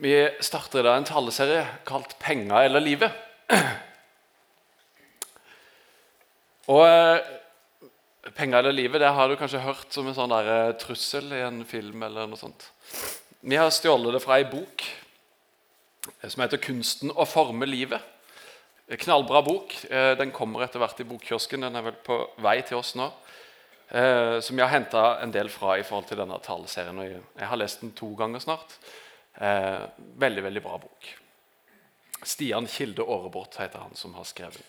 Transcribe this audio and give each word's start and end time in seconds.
Vi 0.00 0.14
starter 0.40 0.80
i 0.80 0.84
dag 0.86 0.96
en 0.96 1.04
taleserie 1.04 1.64
kalt 1.84 2.14
'Penger 2.16 2.62
eller 2.64 2.80
livet'. 2.80 3.12
Og 6.72 6.86
eh, 6.86 7.18
Penger 8.32 8.58
eller 8.62 8.72
livet 8.72 9.02
det 9.02 9.10
har 9.12 9.28
du 9.28 9.36
kanskje 9.36 9.60
hørt 9.60 9.92
som 9.92 10.08
en 10.08 10.16
sånn 10.16 10.32
der, 10.32 10.48
eh, 10.54 10.72
trussel 10.80 11.28
i 11.36 11.42
en 11.44 11.66
film. 11.68 12.02
eller 12.02 12.30
noe 12.30 12.40
sånt. 12.40 12.70
Vi 13.44 13.56
har 13.60 13.68
stjålet 13.68 14.16
det 14.16 14.22
fra 14.24 14.38
ei 14.38 14.46
bok 14.48 14.86
eh, 16.22 16.30
som 16.30 16.46
heter 16.46 16.56
'Kunsten 16.56 17.12
å 17.12 17.28
forme 17.28 17.68
livet'. 17.68 18.00
En 18.88 18.96
knallbra 18.96 19.44
bok. 19.44 19.76
Den 19.90 20.32
kommer 20.32 20.64
etter 20.64 20.80
hvert 20.80 21.00
i 21.00 21.04
bokkiosken. 21.04 21.60
Den 21.60 21.76
er 21.76 21.82
vel 21.82 21.92
på 21.92 22.16
vei 22.38 22.62
til 22.62 22.78
oss 22.78 22.94
nå. 22.96 23.12
Som 24.42 24.58
jeg 24.58 24.66
har 24.66 24.80
henta 24.80 25.22
en 25.22 25.30
del 25.30 25.48
fra 25.48 25.78
i 25.78 25.82
forhold 25.82 26.08
til 26.08 26.16
denne 26.16 26.40
taleserien. 26.42 27.22
Jeg 27.38 27.46
har 27.46 27.56
lest 27.56 27.80
den 27.82 27.92
to 27.92 28.16
ganger 28.16 28.40
snart. 28.40 28.74
Eh, 29.34 29.80
Veldig, 30.20 30.42
veldig 30.42 30.62
bra 30.62 30.78
bok. 30.78 31.10
Stian 32.22 32.66
Kilde 32.68 33.02
Aarebrot 33.02 33.56
heter 33.56 33.78
han 33.78 33.94
som 33.96 34.14
har 34.14 34.26
skrevet. 34.28 34.60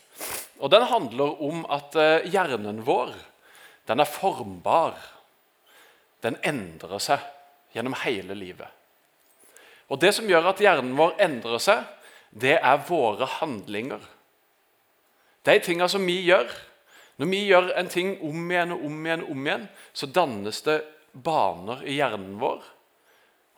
Og 0.60 0.70
Den 0.72 0.86
handler 0.88 1.42
om 1.44 1.66
at 1.70 1.96
eh, 1.96 2.30
hjernen 2.32 2.84
vår 2.86 3.14
den 3.90 4.00
er 4.00 4.08
formbar. 4.08 4.96
Den 6.22 6.38
endrer 6.46 7.02
seg 7.02 7.24
gjennom 7.74 7.98
hele 8.04 8.38
livet. 8.38 8.70
Og 9.92 10.00
Det 10.00 10.14
som 10.16 10.30
gjør 10.30 10.52
at 10.54 10.62
hjernen 10.64 10.94
vår 10.96 11.18
endrer 11.20 11.60
seg, 11.60 11.84
det 12.32 12.56
er 12.62 12.84
våre 12.88 13.28
handlinger. 13.40 14.00
De 15.44 15.58
tinga 15.60 15.90
som 15.92 16.06
vi 16.06 16.22
gjør. 16.24 16.48
Når 17.20 17.30
vi 17.30 17.42
gjør 17.50 17.74
en 17.78 17.90
ting 17.92 18.14
om 18.24 18.52
igjen 18.52 18.72
og 18.72 18.86
om 18.88 19.02
igjen, 19.06 19.24
og 19.26 19.34
om 19.34 19.48
igjen, 19.48 19.66
så 19.94 20.08
dannes 20.08 20.62
det 20.66 20.78
baner 21.12 21.84
i 21.84 21.98
hjernen 21.98 22.38
vår. 22.40 22.64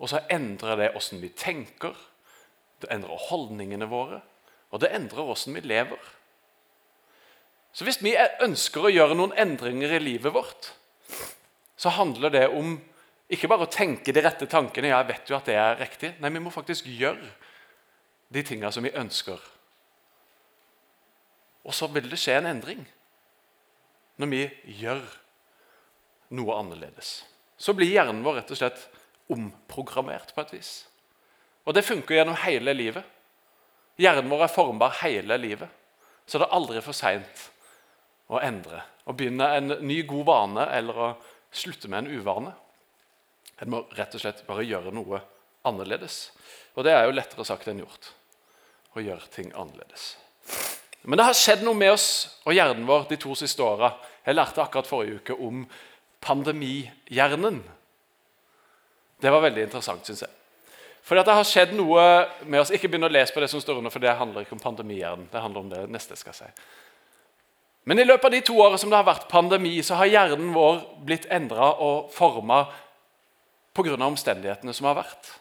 Og 0.03 0.11
så 0.11 0.19
endrer 0.31 0.75
det 0.79 0.91
åssen 0.99 1.21
vi 1.23 1.29
tenker, 1.31 1.95
det 2.83 2.91
endrer 2.91 3.27
holdningene 3.29 3.87
våre, 3.87 4.19
og 4.75 4.81
det 4.83 4.91
endrer 4.91 5.29
åssen 5.31 5.55
vi 5.55 5.63
lever. 5.63 5.99
Så 7.73 7.87
hvis 7.87 8.01
vi 8.03 8.11
ønsker 8.43 8.83
å 8.83 8.91
gjøre 8.91 9.15
noen 9.15 9.35
endringer 9.39 9.95
i 9.95 10.01
livet 10.03 10.35
vårt, 10.35 10.73
så 11.79 11.93
handler 11.95 12.33
det 12.33 12.43
om 12.51 12.75
ikke 13.33 13.47
bare 13.49 13.65
å 13.65 13.71
tenke 13.71 14.13
de 14.13 14.21
rette 14.21 14.45
tankene. 14.49 14.91
ja, 14.91 14.99
jeg 15.01 15.09
vet 15.13 15.31
jo 15.31 15.37
at 15.37 15.47
det 15.49 15.55
er 15.57 15.79
riktig. 15.79 16.11
Nei, 16.21 16.29
vi 16.35 16.41
må 16.43 16.51
faktisk 16.53 16.85
gjøre 16.91 17.31
de 18.33 18.43
tinga 18.45 18.69
som 18.71 18.83
vi 18.85 18.91
ønsker. 18.93 19.39
Og 21.63 21.73
så 21.73 21.87
vil 21.87 22.09
det 22.11 22.19
skje 22.19 22.37
en 22.41 22.51
endring 22.51 22.83
når 24.19 24.29
vi 24.29 24.43
gjør 24.83 25.01
noe 26.37 26.59
annerledes. 26.59 27.23
Så 27.57 27.73
blir 27.73 27.89
hjernen 27.89 28.21
vår 28.25 28.41
rett 28.41 28.51
og 28.53 28.59
slett 28.59 28.83
omprogrammert 29.31 30.33
på 30.35 30.43
et 30.43 30.53
vis. 30.57 30.71
Og 31.63 31.75
det 31.75 31.85
funker 31.87 32.17
gjennom 32.17 32.39
hele 32.43 32.73
livet. 32.75 33.05
Hjernen 34.01 34.31
vår 34.31 34.47
er 34.47 34.51
formbar 34.51 34.97
hele 35.03 35.37
livet. 35.39 35.69
Så 36.25 36.39
det 36.39 36.47
er 36.47 36.55
aldri 36.57 36.81
for 36.83 36.95
seint 36.97 37.47
å 38.31 38.41
endre. 38.43 38.81
Å 39.05 39.15
begynne 39.15 39.49
en 39.57 39.75
ny, 39.83 40.01
god 40.07 40.25
vane 40.27 40.67
eller 40.75 40.99
å 40.99 41.09
slutte 41.53 41.91
med 41.91 42.03
en 42.03 42.19
uvane. 42.19 42.53
En 43.61 43.71
må 43.71 43.83
rett 43.95 44.15
og 44.15 44.23
slett 44.23 44.43
bare 44.47 44.65
gjøre 44.65 44.93
noe 44.95 45.21
annerledes. 45.67 46.31
Og 46.75 46.87
det 46.87 46.95
er 46.95 47.05
jo 47.05 47.15
lettere 47.15 47.45
sagt 47.47 47.69
enn 47.69 47.83
gjort. 47.83 48.11
Å 48.93 49.03
gjøre 49.03 49.29
ting 49.33 49.51
annerledes. 49.55 50.13
Men 51.03 51.19
det 51.19 51.27
har 51.27 51.37
skjedd 51.37 51.63
noe 51.65 51.77
med 51.77 51.93
oss 51.93 52.07
og 52.47 52.55
hjernen 52.55 52.87
vår 52.87 53.07
de 53.09 53.19
to 53.19 53.35
siste 53.37 53.63
åra. 53.63 53.91
Jeg 54.23 54.37
lærte 54.37 54.63
akkurat 54.63 54.87
forrige 54.87 55.19
uke 55.19 55.35
om 55.35 55.65
pandemihjernen. 56.23 57.59
Det 59.23 59.31
var 59.31 59.43
veldig 59.45 59.67
interessant, 59.69 60.03
syns 60.03 60.25
jeg. 60.25 60.33
For 61.03 61.19
det 61.19 61.35
har 61.35 61.47
skjedd 61.47 61.73
noe 61.75 62.03
med 62.43 62.61
oss. 62.61 62.71
Ikke 62.75 62.89
begynn 62.91 63.07
å 63.07 63.11
lese 63.11 63.35
på 63.35 63.43
det 63.43 63.49
som 63.51 63.61
står 63.63 63.79
under, 63.79 63.91
for 63.91 64.03
det 64.03 64.15
handler 64.19 64.43
ikke 64.43 64.55
om 64.57 64.63
pandemihjernen. 64.63 65.29
Det 65.31 65.43
handler 65.43 65.63
om 65.63 65.69
det 65.71 65.83
neste 65.91 66.15
skal 66.19 66.35
si. 66.35 66.47
Men 67.87 67.99
i 67.99 68.05
løpet 68.07 68.29
av 68.29 68.35
de 68.35 68.41
to 68.47 68.55
årene 68.63 68.79
som 68.79 68.91
det 68.91 68.99
har 68.99 69.07
vært 69.07 69.27
pandemi, 69.31 69.75
så 69.83 69.99
har 69.99 70.11
hjernen 70.11 70.53
vår 70.55 70.79
blitt 71.07 71.27
endra 71.31 71.73
og 71.83 72.11
forma 72.15 72.65
pga. 73.75 73.97
omstendighetene 73.99 74.73
som 74.73 74.87
har 74.87 75.01
vært. 75.01 75.31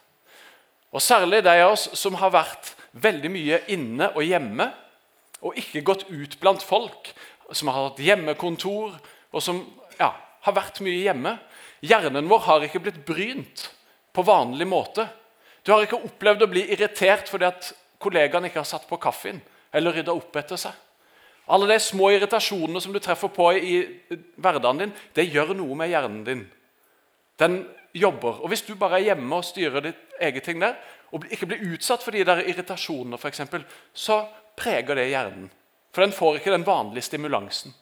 Og 0.91 1.01
Særlig 1.01 1.43
de 1.43 1.55
av 1.61 1.71
oss 1.71 1.87
som 1.97 2.15
har 2.19 2.31
vært 2.31 2.75
veldig 2.91 3.31
mye 3.31 3.61
inne 3.67 4.11
og 4.13 4.23
hjemme, 4.23 4.67
og 5.43 5.57
ikke 5.59 5.83
gått 5.83 6.05
ut 6.09 6.39
blant 6.39 6.63
folk, 6.63 7.13
som 7.51 7.67
har 7.67 7.89
hatt 7.89 7.99
hjemmekontor, 7.99 8.99
og 9.31 9.41
som 9.41 9.63
ja, 9.99 10.13
har 10.41 10.55
vært 10.55 10.79
mye 10.83 11.01
hjemme. 11.03 11.37
Hjernen 11.83 12.29
vår 12.31 12.45
har 12.47 12.63
ikke 12.63 12.81
blitt 12.85 13.01
brynt 13.05 13.67
på 14.15 14.23
vanlig 14.23 14.67
måte. 14.69 15.07
Du 15.63 15.73
har 15.73 15.83
ikke 15.83 15.99
opplevd 15.99 16.45
å 16.45 16.51
bli 16.51 16.63
irritert 16.71 17.27
fordi 17.31 17.49
at 17.49 17.73
kollegaen 18.03 18.47
ikke 18.47 18.61
har 18.61 18.67
satt 18.67 18.87
på 18.87 18.99
kaffen 19.03 19.41
eller 19.73 19.95
rydda 19.95 20.15
opp 20.15 20.35
etter 20.39 20.59
seg. 20.59 20.73
Alle 21.51 21.67
de 21.67 21.79
små 21.83 22.13
irritasjonene 22.13 22.79
som 22.79 22.93
du 22.95 23.01
treffer 23.03 23.31
på 23.35 23.49
i 23.57 23.77
hverdagen 24.39 24.79
din, 24.79 24.93
det 25.15 25.27
gjør 25.27 25.51
noe 25.59 25.75
med 25.75 25.91
hjernen 25.91 26.23
din. 26.27 26.43
Den 27.39 27.57
jobber. 27.93 28.39
Og 28.39 28.47
Hvis 28.53 28.63
du 28.63 28.75
bare 28.79 29.01
er 29.01 29.11
hjemme 29.11 29.35
og 29.35 29.45
styrer 29.45 29.83
ditt 29.83 30.15
eget 30.21 30.47
ting 30.47 30.61
der, 30.63 30.77
og 31.11 31.27
ikke 31.29 31.51
blir 31.51 31.65
utsatt 31.73 32.03
for 32.03 32.15
de 32.15 32.23
der 32.25 32.45
irritasjonene, 32.47 33.19
eksempel, 33.27 33.65
så 33.93 34.23
preger 34.57 34.95
det 34.95 35.11
hjernen. 35.11 35.51
For 35.93 36.01
den 36.01 36.15
får 36.15 36.39
ikke 36.39 36.55
den 36.55 36.65
vanlige 36.65 37.05
stimulansen. 37.05 37.75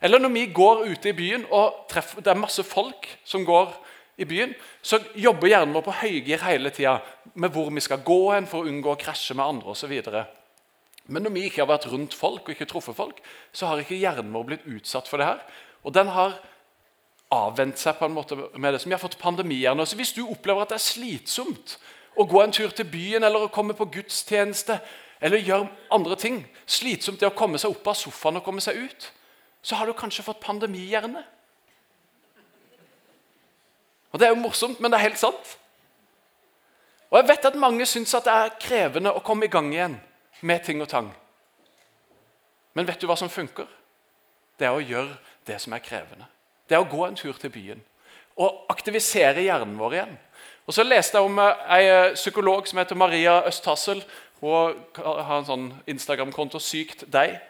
Eller 0.00 0.22
når 0.22 0.32
vi 0.32 0.46
går 0.56 0.84
ute 0.88 1.10
i 1.10 1.16
byen, 1.16 1.46
og 1.52 1.86
treffer, 1.90 2.22
det 2.24 2.32
er 2.32 2.40
masse 2.40 2.64
folk 2.64 3.08
som 3.24 3.44
går 3.44 3.72
i 4.20 4.26
byen, 4.28 4.52
så 4.82 5.00
jobber 5.16 5.48
hjernen 5.48 5.74
vår 5.76 5.84
på 5.86 5.96
høygir 6.02 6.44
hele 6.44 6.72
tida 6.72 6.98
med 7.40 7.52
hvor 7.54 7.70
vi 7.72 7.82
skal 7.84 8.02
gå 8.04 8.20
hen 8.32 8.48
for 8.48 8.62
å 8.62 8.70
unngå 8.70 8.94
å 8.94 9.00
krasje 9.00 9.36
med 9.36 9.46
andre 9.46 9.74
osv. 9.74 9.92
Men 11.10 11.24
når 11.24 11.34
vi 11.34 11.44
ikke 11.48 11.64
har 11.64 11.70
vært 11.72 11.88
rundt 11.90 12.16
folk 12.16 12.48
og 12.48 12.54
ikke 12.54 12.68
truffet 12.70 12.96
folk, 12.96 13.20
så 13.52 13.70
har 13.70 13.82
ikke 13.82 13.98
hjernen 13.98 14.32
vår 14.34 14.48
blitt 14.48 14.68
utsatt 14.70 15.08
for 15.10 15.20
det 15.20 15.28
her. 15.30 15.44
Og 15.84 15.94
den 15.96 16.12
har 16.12 16.36
avvent 17.30 17.78
seg 17.78 17.96
på 17.98 18.08
en 18.08 18.14
måte 18.16 18.36
med 18.36 18.74
det 18.74 18.82
som 18.82 18.90
vi 18.90 18.96
har 18.96 19.02
fått 19.02 19.20
pandemihjerne. 19.20 19.86
Så 19.86 19.98
hvis 19.98 20.14
du 20.16 20.24
opplever 20.26 20.64
at 20.64 20.72
det 20.72 20.80
er 20.80 20.88
slitsomt 20.88 21.76
å 22.18 22.26
gå 22.28 22.42
en 22.42 22.52
tur 22.54 22.72
til 22.74 22.88
byen 22.90 23.24
eller 23.24 23.46
å 23.46 23.52
komme 23.54 23.76
på 23.78 23.88
gudstjeneste 23.94 24.80
eller 25.20 25.44
gjøre 25.44 25.68
andre 25.94 26.16
ting, 26.18 26.42
slitsomt 26.66 27.20
det 27.22 27.30
å 27.30 27.36
komme 27.36 27.60
seg 27.60 27.72
opp 27.72 27.92
av 27.92 27.98
sofaen 27.98 28.40
og 28.40 28.44
komme 28.46 28.62
seg 28.64 28.80
ut, 28.82 29.10
så 29.62 29.76
har 29.76 29.86
du 29.86 29.92
kanskje 29.92 30.24
fått 30.24 30.40
pandemihjerne. 30.40 31.24
Og 34.10 34.18
Det 34.18 34.26
er 34.26 34.34
jo 34.34 34.42
morsomt, 34.42 34.80
men 34.80 34.90
det 34.90 34.98
er 34.98 35.08
helt 35.08 35.18
sant. 35.18 35.58
Og 37.10 37.18
Jeg 37.18 37.28
vet 37.28 37.44
at 37.44 37.54
mange 37.54 37.86
syns 37.86 38.10
det 38.10 38.32
er 38.32 38.56
krevende 38.60 39.12
å 39.12 39.22
komme 39.22 39.44
i 39.44 39.52
gang 39.52 39.72
igjen 39.72 40.00
med 40.42 40.64
ting 40.64 40.82
og 40.82 40.88
tang. 40.88 41.12
Men 42.74 42.86
vet 42.86 43.00
du 43.00 43.06
hva 43.06 43.16
som 43.16 43.30
funker? 43.30 43.66
Det 44.58 44.66
er 44.66 44.74
å 44.74 44.82
gjøre 44.82 45.16
det 45.46 45.60
som 45.60 45.72
er 45.72 45.82
krevende. 45.84 46.26
Det 46.68 46.76
er 46.76 46.84
å 46.84 46.90
gå 46.90 47.06
en 47.06 47.16
tur 47.16 47.32
til 47.32 47.50
byen 47.50 47.86
og 48.40 48.66
aktivisere 48.72 49.42
hjernen 49.44 49.78
vår 49.78 49.94
igjen. 49.98 50.18
Og 50.66 50.74
Så 50.74 50.84
leste 50.86 51.18
jeg 51.18 51.26
om 51.26 51.38
ei 51.38 52.14
psykolog 52.14 52.68
som 52.68 52.78
heter 52.78 52.96
Maria 52.96 53.40
Østhassel. 53.48 54.04
Hun 54.40 54.76
har 54.96 55.38
en 55.38 55.48
sånn 55.48 55.66
Instagram-konto 55.86 56.58
'Sykt 56.58 57.04
deg'. 57.10 57.40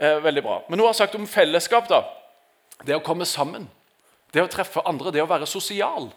Eh, 0.00 0.22
veldig 0.24 0.42
bra. 0.42 0.64
Men 0.68 0.78
hun 0.78 0.88
har 0.88 0.96
sagt 0.96 1.14
om 1.14 1.26
fellesskap. 1.28 1.88
da. 1.88 2.04
Det 2.86 2.96
å 2.96 3.04
komme 3.04 3.26
sammen, 3.28 3.68
det 4.32 4.42
å 4.42 4.48
treffe 4.48 4.80
andre, 4.88 5.12
det 5.12 5.22
å 5.22 5.28
være 5.28 5.46
sosial. 5.46 6.08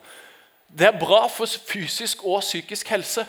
Det 0.72 0.88
er 0.88 1.00
bra 1.00 1.28
for 1.28 1.46
fysisk 1.46 2.24
og 2.24 2.42
psykisk 2.42 2.88
helse. 2.88 3.26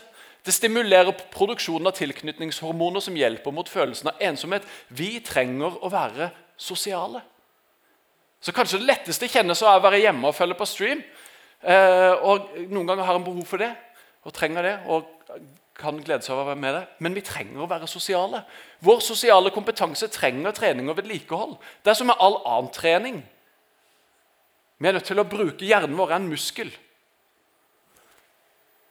Det 0.46 0.54
stimulerer 0.54 1.12
produksjonen 1.32 1.88
av 1.88 1.96
tilknytningshormoner 1.96 3.00
som 3.00 3.16
hjelper 3.16 3.52
mot 3.52 3.68
følelsen 3.68 4.12
av 4.12 4.20
ensomhet. 4.20 4.62
Vi 4.88 5.18
trenger 5.20 5.82
å 5.82 5.90
være 5.90 6.30
sosiale. 6.56 7.22
Så 8.40 8.52
kanskje 8.52 8.78
det 8.78 8.86
letteste 8.86 9.28
kjennes 9.28 9.62
å 9.64 9.74
være 9.80 10.02
hjemme 10.04 10.28
og 10.28 10.36
følge 10.36 10.54
på 10.54 10.68
stream. 10.68 11.02
Eh, 11.64 12.14
og 12.22 12.54
Noen 12.68 12.86
ganger 12.86 13.08
har 13.08 13.18
en 13.18 13.24
behov 13.24 13.44
for 13.48 13.58
det 13.58 13.72
og 14.24 14.32
trenger 14.32 14.62
det. 14.62 14.78
og 14.86 15.08
kan 15.78 15.98
glede 15.98 16.22
seg 16.22 16.34
over 16.34 16.44
å 16.44 16.50
være 16.52 16.62
med 16.62 16.76
det. 16.76 16.82
Men 17.02 17.16
vi 17.16 17.24
trenger 17.26 17.64
å 17.64 17.70
være 17.70 17.88
sosiale. 17.90 18.44
Vår 18.84 19.00
sosiale 19.02 19.50
kompetanse 19.54 20.08
trenger 20.12 20.54
trening 20.54 20.90
og 20.90 20.98
vedlikehold. 21.00 21.56
Det 21.82 21.92
er 21.92 21.98
som 21.98 22.10
med 22.10 22.20
all 22.22 22.38
annen 22.42 22.70
trening. 22.74 23.20
Vi 24.78 24.88
er 24.88 24.96
nødt 24.96 25.06
til 25.08 25.22
å 25.22 25.26
bruke 25.26 25.66
hjernen 25.66 25.96
vår 25.98 26.16
en 26.16 26.30
muskel. 26.30 26.70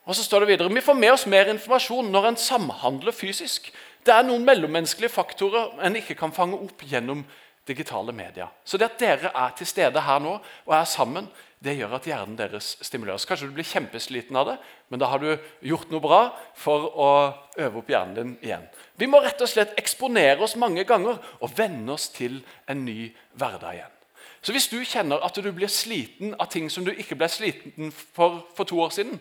Og 0.04 0.18
så 0.18 0.26
står 0.26 0.44
det 0.44 0.48
videre, 0.52 0.74
Vi 0.74 0.82
får 0.82 1.00
med 1.00 1.14
oss 1.14 1.26
mer 1.26 1.48
informasjon 1.48 2.12
når 2.12 2.28
en 2.28 2.38
samhandler 2.38 3.16
fysisk. 3.16 3.72
Det 4.04 4.12
er 4.12 4.26
noen 4.28 4.44
mellommenneskelige 4.44 5.14
faktorer 5.14 5.80
en 5.80 5.96
ikke 5.96 6.18
kan 6.20 6.34
fange 6.36 6.60
opp 6.60 6.84
gjennom 6.84 7.24
digitale 7.68 8.12
medier. 8.12 8.50
Så 8.66 8.78
det 8.78 8.90
at 8.90 9.00
dere 9.00 9.32
er 9.32 9.54
til 9.56 9.68
stede 9.68 10.02
her 10.04 10.20
nå 10.20 10.36
og 10.66 10.74
er 10.76 10.84
sammen, 10.84 11.30
det 11.64 11.78
gjør 11.78 11.96
at 11.96 12.08
hjernen 12.08 12.36
deres 12.36 12.74
stimuleres. 12.84 13.24
Kanskje 13.28 13.48
du 13.48 13.56
blir 13.56 13.68
kjempesliten 13.68 14.36
av 14.36 14.50
det, 14.50 14.56
men 14.92 15.00
da 15.00 15.08
har 15.12 15.22
du 15.24 15.30
gjort 15.64 15.92
noe 15.94 16.04
bra 16.04 16.22
for 16.60 16.90
å 16.92 17.10
øve 17.56 17.80
opp 17.80 17.92
hjernen 17.92 18.16
din 18.18 18.34
igjen. 18.44 18.66
Vi 19.00 19.08
må 19.08 19.22
rett 19.24 19.40
og 19.42 19.50
slett 19.52 19.78
eksponere 19.80 20.44
oss 20.44 20.58
mange 20.60 20.84
ganger 20.88 21.22
og 21.40 21.54
venne 21.56 21.96
oss 21.96 22.10
til 22.12 22.42
en 22.68 22.84
ny 22.84 23.14
hverdag 23.40 23.78
igjen. 23.78 23.96
Så 24.44 24.52
hvis 24.52 24.68
du 24.68 24.76
kjenner 24.84 25.24
at 25.24 25.40
du 25.40 25.48
blir 25.56 25.72
sliten 25.72 26.36
av 26.36 26.50
ting 26.52 26.68
som 26.72 26.84
du 26.84 26.92
ikke 26.92 27.16
ble 27.16 27.30
sliten 27.32 27.94
for 27.96 28.42
for 28.58 28.68
to 28.68 28.82
år 28.84 28.92
siden, 28.92 29.16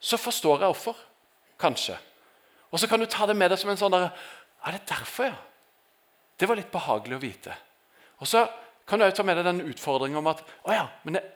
så 0.00 0.16
forstår 0.16 0.64
jeg 0.64 0.72
hvorfor. 0.72 0.96
Kanskje. 1.60 1.98
Og 2.72 2.80
så 2.80 2.88
kan 2.88 3.00
du 3.00 3.06
ta 3.06 3.28
det 3.28 3.36
med 3.36 3.52
deg 3.52 3.60
som 3.60 3.70
en 3.70 3.78
sånn 3.78 3.92
der, 3.92 4.10
Er 4.64 4.72
det 4.72 4.88
derfor, 4.88 5.28
ja? 5.28 5.36
Det 6.40 6.48
var 6.48 6.56
litt 6.56 6.72
behagelig 6.72 7.16
å 7.16 7.20
vite. 7.20 7.52
Og 8.24 8.26
så 8.26 8.46
kan 8.86 9.00
du 9.00 9.06
ta 9.10 9.24
med 9.24 9.38
deg 9.40 9.48
den 9.48 9.64
utfordringen 9.72 10.20
om 10.20 10.30
at 10.32 10.42
å 10.64 10.74
ja, 10.74 10.86
men 11.04 11.18
jeg, 11.18 11.30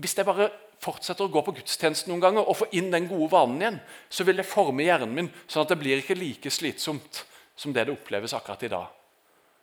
hvis 0.00 0.16
jeg 0.16 0.28
bare 0.28 0.48
fortsetter 0.80 1.26
å 1.26 1.32
gå 1.32 1.42
på 1.44 1.54
gudstjeneste 1.58 2.08
noen 2.08 2.22
ganger 2.22 2.48
og 2.48 2.56
få 2.56 2.70
inn 2.76 2.88
den 2.92 3.08
gode 3.10 3.28
vanen 3.34 3.60
igjen, 3.60 3.80
så 4.08 4.24
vil 4.24 4.40
det 4.40 4.48
forme 4.48 4.86
hjernen 4.86 5.12
min 5.12 5.28
sånn 5.44 5.66
at 5.66 5.74
det 5.74 5.80
blir 5.82 6.00
ikke 6.00 6.16
like 6.16 6.52
slitsomt 6.52 7.24
som 7.60 7.74
det 7.76 7.84
det 7.84 7.92
oppleves 7.92 8.32
akkurat 8.36 8.64
i 8.64 8.72
dag. 8.72 8.86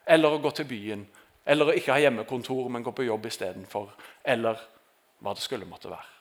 Eller 0.05 0.35
å 0.35 0.41
gå 0.41 0.51
til 0.53 0.67
byen, 0.69 1.07
eller 1.47 1.71
å 1.71 1.75
ikke 1.75 1.95
ha 1.95 2.01
hjemmekontor, 2.03 2.67
men 2.69 2.85
gå 2.85 2.93
på 2.93 3.07
jobb 3.07 3.25
istedenfor. 3.25 3.89
Eller 4.23 4.61
hva 5.23 5.33
det 5.33 5.41
skulle 5.41 5.65
måtte 5.65 5.89
være. 5.89 6.13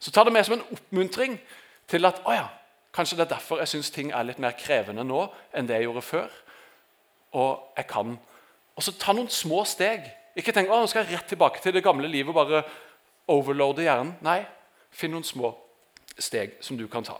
Så 0.00 0.12
ta 0.14 0.24
det 0.24 0.32
med 0.32 0.46
som 0.46 0.56
en 0.56 0.64
oppmuntring 0.72 1.36
til 1.90 2.08
at 2.08 2.22
å 2.24 2.34
ja, 2.34 2.46
kanskje 2.96 3.18
det 3.18 3.26
er 3.26 3.34
derfor 3.34 3.60
jeg 3.60 3.74
syns 3.74 3.92
ting 3.92 4.12
er 4.14 4.24
litt 4.24 4.40
mer 4.42 4.56
krevende 4.56 5.04
nå 5.04 5.26
enn 5.52 5.68
det 5.68 5.76
jeg 5.76 5.88
gjorde 5.88 6.04
før. 6.06 6.40
Og 7.36 7.76
jeg 7.76 7.88
kan 7.90 8.16
Og 8.76 8.84
så 8.84 8.94
ta 9.00 9.14
noen 9.16 9.30
små 9.32 9.62
steg. 9.68 10.04
Ikke 10.36 10.52
tenk 10.52 10.70
å, 10.70 10.82
nå 10.82 10.90
skal 10.90 11.04
jeg 11.04 11.16
rett 11.16 11.30
tilbake 11.32 11.62
til 11.64 11.74
det 11.76 11.84
gamle 11.84 12.08
livet 12.12 12.32
og 12.32 12.38
bare 12.38 12.64
overloade 13.32 13.86
hjernen. 13.86 14.14
Nei, 14.24 14.42
finn 14.92 15.14
noen 15.16 15.26
små 15.26 15.54
steg 16.16 16.58
som 16.64 16.78
du 16.78 16.84
kan 16.92 17.06
ta. 17.06 17.16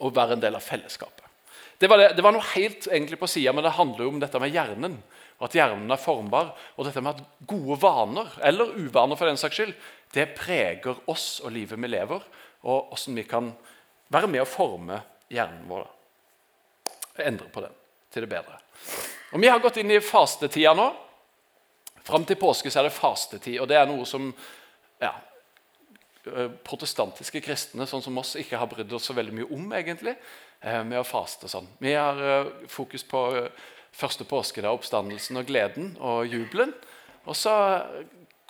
Og 0.00 0.14
være 0.16 0.38
en 0.38 0.42
del 0.42 0.56
av 0.56 0.64
fellesskapet. 0.64 1.26
Det 1.80 1.88
var, 1.88 2.00
det, 2.00 2.10
det 2.16 2.24
var 2.24 2.34
noe 2.36 2.44
helt 2.52 2.88
egentlig 2.90 3.16
på 3.20 3.28
sida, 3.30 3.54
men 3.56 3.64
det 3.64 3.76
handler 3.76 4.04
jo 4.04 4.12
om 4.12 4.20
dette 4.20 4.40
med 4.40 4.52
hjernen. 4.52 4.98
og 5.38 5.46
At 5.48 5.56
hjernen 5.56 5.92
er 5.92 6.00
formbar. 6.00 6.52
Og 6.76 6.88
dette 6.88 7.04
med 7.04 7.20
at 7.20 7.46
gode 7.48 7.78
vaner, 7.80 8.32
eller 8.44 8.74
uvaner 8.80 9.20
for 9.20 9.28
den 9.28 9.40
saks 9.40 9.60
skyld, 9.60 9.76
det 10.12 10.32
preger 10.36 11.04
oss 11.08 11.38
og 11.44 11.54
livet 11.54 11.80
vi 11.80 11.88
lever, 11.88 12.24
og 12.66 12.90
hvordan 12.90 13.20
vi 13.20 13.28
kan 13.28 13.52
være 14.12 14.28
med 14.28 14.42
å 14.42 14.48
forme 14.48 14.98
hjernen 15.32 15.68
vår. 15.70 15.86
Endre 17.20 17.48
på 17.52 17.64
den 17.64 17.80
til 18.10 18.26
det 18.26 18.32
bedre. 18.32 18.60
Og 19.30 19.40
Vi 19.40 19.48
har 19.48 19.62
gått 19.62 19.78
inn 19.78 19.90
i 19.90 20.00
fastetida 20.02 20.74
nå. 20.74 20.90
Fram 22.02 22.24
til 22.26 22.38
påske 22.40 22.70
så 22.70 22.80
er 22.80 22.88
det 22.88 22.96
fastetid. 22.96 23.60
og 23.60 23.68
Det 23.68 23.76
er 23.78 23.86
noe 23.86 24.06
som 24.08 24.32
ja, 25.00 25.12
protestantiske 26.66 27.42
kristne 27.44 27.86
sånn 27.86 28.02
som 28.02 28.18
oss 28.18 28.34
ikke 28.40 28.58
har 28.58 28.68
brydd 28.70 28.92
oss 28.96 29.06
så 29.08 29.16
veldig 29.16 29.36
mye 29.36 29.50
om. 29.54 29.68
egentlig, 29.72 30.16
med 30.60 30.98
å 30.98 31.06
faste 31.06 31.48
sånn. 31.48 31.68
Vi 31.78 31.94
har 31.94 32.50
fokus 32.68 33.04
på 33.04 33.22
første 33.96 34.24
påskedag, 34.24 34.72
oppstandelsen 34.72 35.40
og 35.40 35.46
gleden 35.46 35.94
og 35.98 36.26
jubelen. 36.26 36.74
Og 37.24 37.36
så 37.36 37.54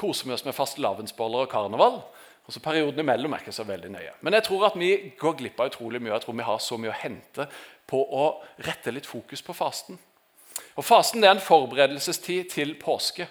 koser 0.01 0.27
vi 0.27 0.35
oss 0.35 0.47
med 0.47 0.57
fastelavnsboller 0.57 1.45
og 1.45 1.53
karneval. 1.53 2.01
Og 2.47 2.55
så 2.55 2.63
Perioden 2.65 3.05
imellom 3.05 3.35
er 3.35 3.45
ikke 3.45 3.55
så 3.55 3.67
veldig 3.69 3.93
nøye. 3.93 4.15
Men 4.27 4.35
jeg 4.35 4.49
tror 4.49 4.71
at 4.71 4.79
vi 4.79 5.13
går 5.21 5.37
glipp 5.39 5.61
av 5.61 5.71
utrolig 5.71 6.01
mye. 6.03 6.15
Jeg 6.17 6.25
tror 6.25 6.39
vi 6.41 6.49
har 6.49 6.63
så 6.65 6.79
mye 6.81 6.91
å 6.91 7.03
hente 7.03 7.47
på 7.87 8.01
å 8.01 8.25
rette 8.67 8.95
litt 8.95 9.07
fokus 9.07 9.45
på 9.45 9.55
fasten. 9.55 10.01
Og 10.79 10.85
Fasten 10.85 11.25
er 11.25 11.35
en 11.35 11.43
forberedelsestid 11.43 12.51
til 12.53 12.75
påske. 12.81 13.27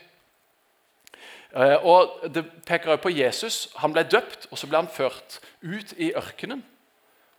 Eh, 1.55 1.77
og 1.85 2.29
Det 2.33 2.45
peker 2.65 2.91
også 2.91 3.03
på 3.03 3.15
Jesus. 3.15 3.69
Han 3.75 3.93
ble 3.93 4.03
døpt, 4.03 4.47
og 4.51 4.57
så 4.57 4.67
ble 4.67 4.83
han 4.83 4.91
ført 4.91 5.39
ut 5.61 5.93
i 5.97 6.13
ørkenen. 6.13 6.63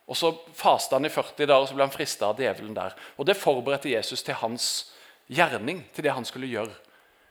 Og 0.07 0.17
Så 0.17 0.33
fasta 0.55 0.97
han 0.97 1.07
i 1.07 1.09
40 1.09 1.47
dager, 1.47 1.63
og 1.63 1.69
så 1.69 1.75
ble 1.75 1.87
han 1.87 1.95
frista 1.95 2.27
av 2.27 2.39
djevelen 2.39 2.75
der. 2.75 2.95
Og 3.19 3.27
Det 3.27 3.37
forberedte 3.37 3.91
Jesus 3.91 4.23
til 4.23 4.35
hans 4.35 4.93
gjerning, 5.29 5.85
til 5.95 6.05
det 6.05 6.13
han 6.13 6.25
skulle 6.25 6.51
gjøre. 6.51 6.75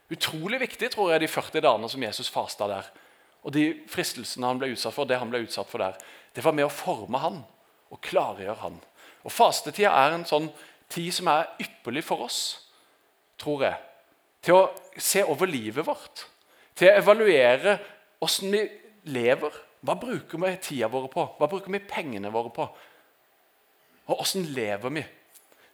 Utrolig 0.09 0.59
viktig 0.59 0.91
tror 0.91 1.11
jeg, 1.11 1.21
de 1.21 1.27
40 1.27 1.61
dagene 1.61 1.89
som 1.89 2.03
Jesus 2.03 2.29
fasta 2.29 2.67
der. 2.67 2.85
Og 3.43 3.53
de 3.53 3.83
fristelsene 3.87 4.47
han 4.47 4.59
ble 4.59 4.71
utsatt 4.73 4.93
for, 4.93 5.05
det 5.05 5.19
han 5.19 5.29
ble 5.29 5.43
utsatt 5.43 5.69
for 5.69 5.77
der, 5.77 5.97
det 6.33 6.43
var 6.43 6.55
med 6.55 6.65
å 6.65 6.73
forme 6.73 7.19
han 7.21 7.43
og 7.89 8.01
klargjøre 8.01 8.55
han. 8.61 8.79
Og 9.23 9.31
Fastetida 9.33 9.91
er 9.91 10.15
en 10.15 10.25
sånn 10.25 10.49
tid 10.89 11.13
som 11.13 11.29
er 11.31 11.53
ypperlig 11.61 12.03
for 12.05 12.25
oss, 12.25 12.41
tror 13.39 13.65
jeg. 13.67 13.77
Til 14.43 14.55
å 14.55 14.67
se 14.97 15.23
over 15.27 15.49
livet 15.51 15.85
vårt. 15.85 16.25
Til 16.75 16.89
å 16.89 16.99
evaluere 17.01 17.77
åssen 18.23 18.51
vi 18.53 18.63
lever. 19.11 19.53
Hva 19.85 19.95
bruker 19.99 20.41
vi 20.41 20.55
tida 20.63 20.89
vår 20.91 21.07
på? 21.11 21.25
Hva 21.39 21.47
bruker 21.51 21.71
vi 21.71 21.83
pengene 21.83 22.31
våre 22.33 22.51
på? 22.55 22.67
Og 24.09 24.21
åssen 24.23 24.47
lever 24.55 24.95
vi? 24.95 25.03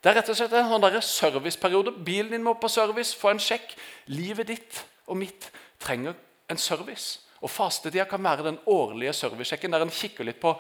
Det 0.02 0.12
er 0.12 0.20
rett 0.20 0.30
og 0.30 0.38
slett 0.38 0.54
en 0.54 0.70
sånn 0.70 1.02
serviceperiode. 1.02 1.96
Bilen 2.06 2.36
din 2.36 2.44
må 2.46 2.54
på 2.62 2.70
service, 2.70 3.16
få 3.18 3.32
en 3.34 3.42
sjekk. 3.42 3.72
Livet 4.14 4.52
ditt 4.52 4.82
og 5.10 5.18
mitt 5.18 5.48
trenger 5.82 6.14
en 6.52 6.62
service. 6.62 7.24
Og 7.42 7.50
Fastetida 7.50 8.06
kan 8.10 8.24
være 8.24 8.46
den 8.46 8.60
årlige 8.70 9.14
servicesjekken 9.18 9.74
der 9.74 9.86
en 9.86 9.94
kikker 9.94 10.28
litt 10.28 10.42
på 10.42 10.54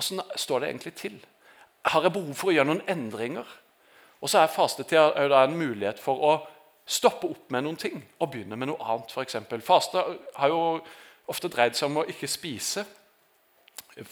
åssen 0.00 0.22
står 0.36 0.62
det 0.62 0.70
egentlig 0.70 0.94
til. 0.96 1.18
Har 1.90 2.04
jeg 2.04 2.14
behov 2.14 2.32
for 2.36 2.50
å 2.50 2.54
gjøre 2.54 2.68
noen 2.70 2.82
endringer? 2.88 3.44
Og 4.20 4.28
så 4.28 4.42
er 4.42 4.52
fastetid 4.52 4.98
en 5.32 5.56
mulighet 5.56 6.00
for 6.00 6.20
å 6.20 6.32
stoppe 6.90 7.28
opp 7.30 7.50
med 7.54 7.64
noen 7.64 7.78
ting 7.78 8.00
og 8.18 8.32
begynne 8.32 8.58
med 8.58 8.70
noe 8.70 8.82
annet. 8.84 9.12
For 9.14 9.24
eksempel. 9.24 9.62
Faste 9.64 10.02
har 10.36 10.52
jo 10.52 10.80
ofte 11.30 11.50
dreid 11.52 11.78
seg 11.78 11.90
om 11.90 12.02
å 12.02 12.08
ikke 12.10 12.28
spise 12.28 12.84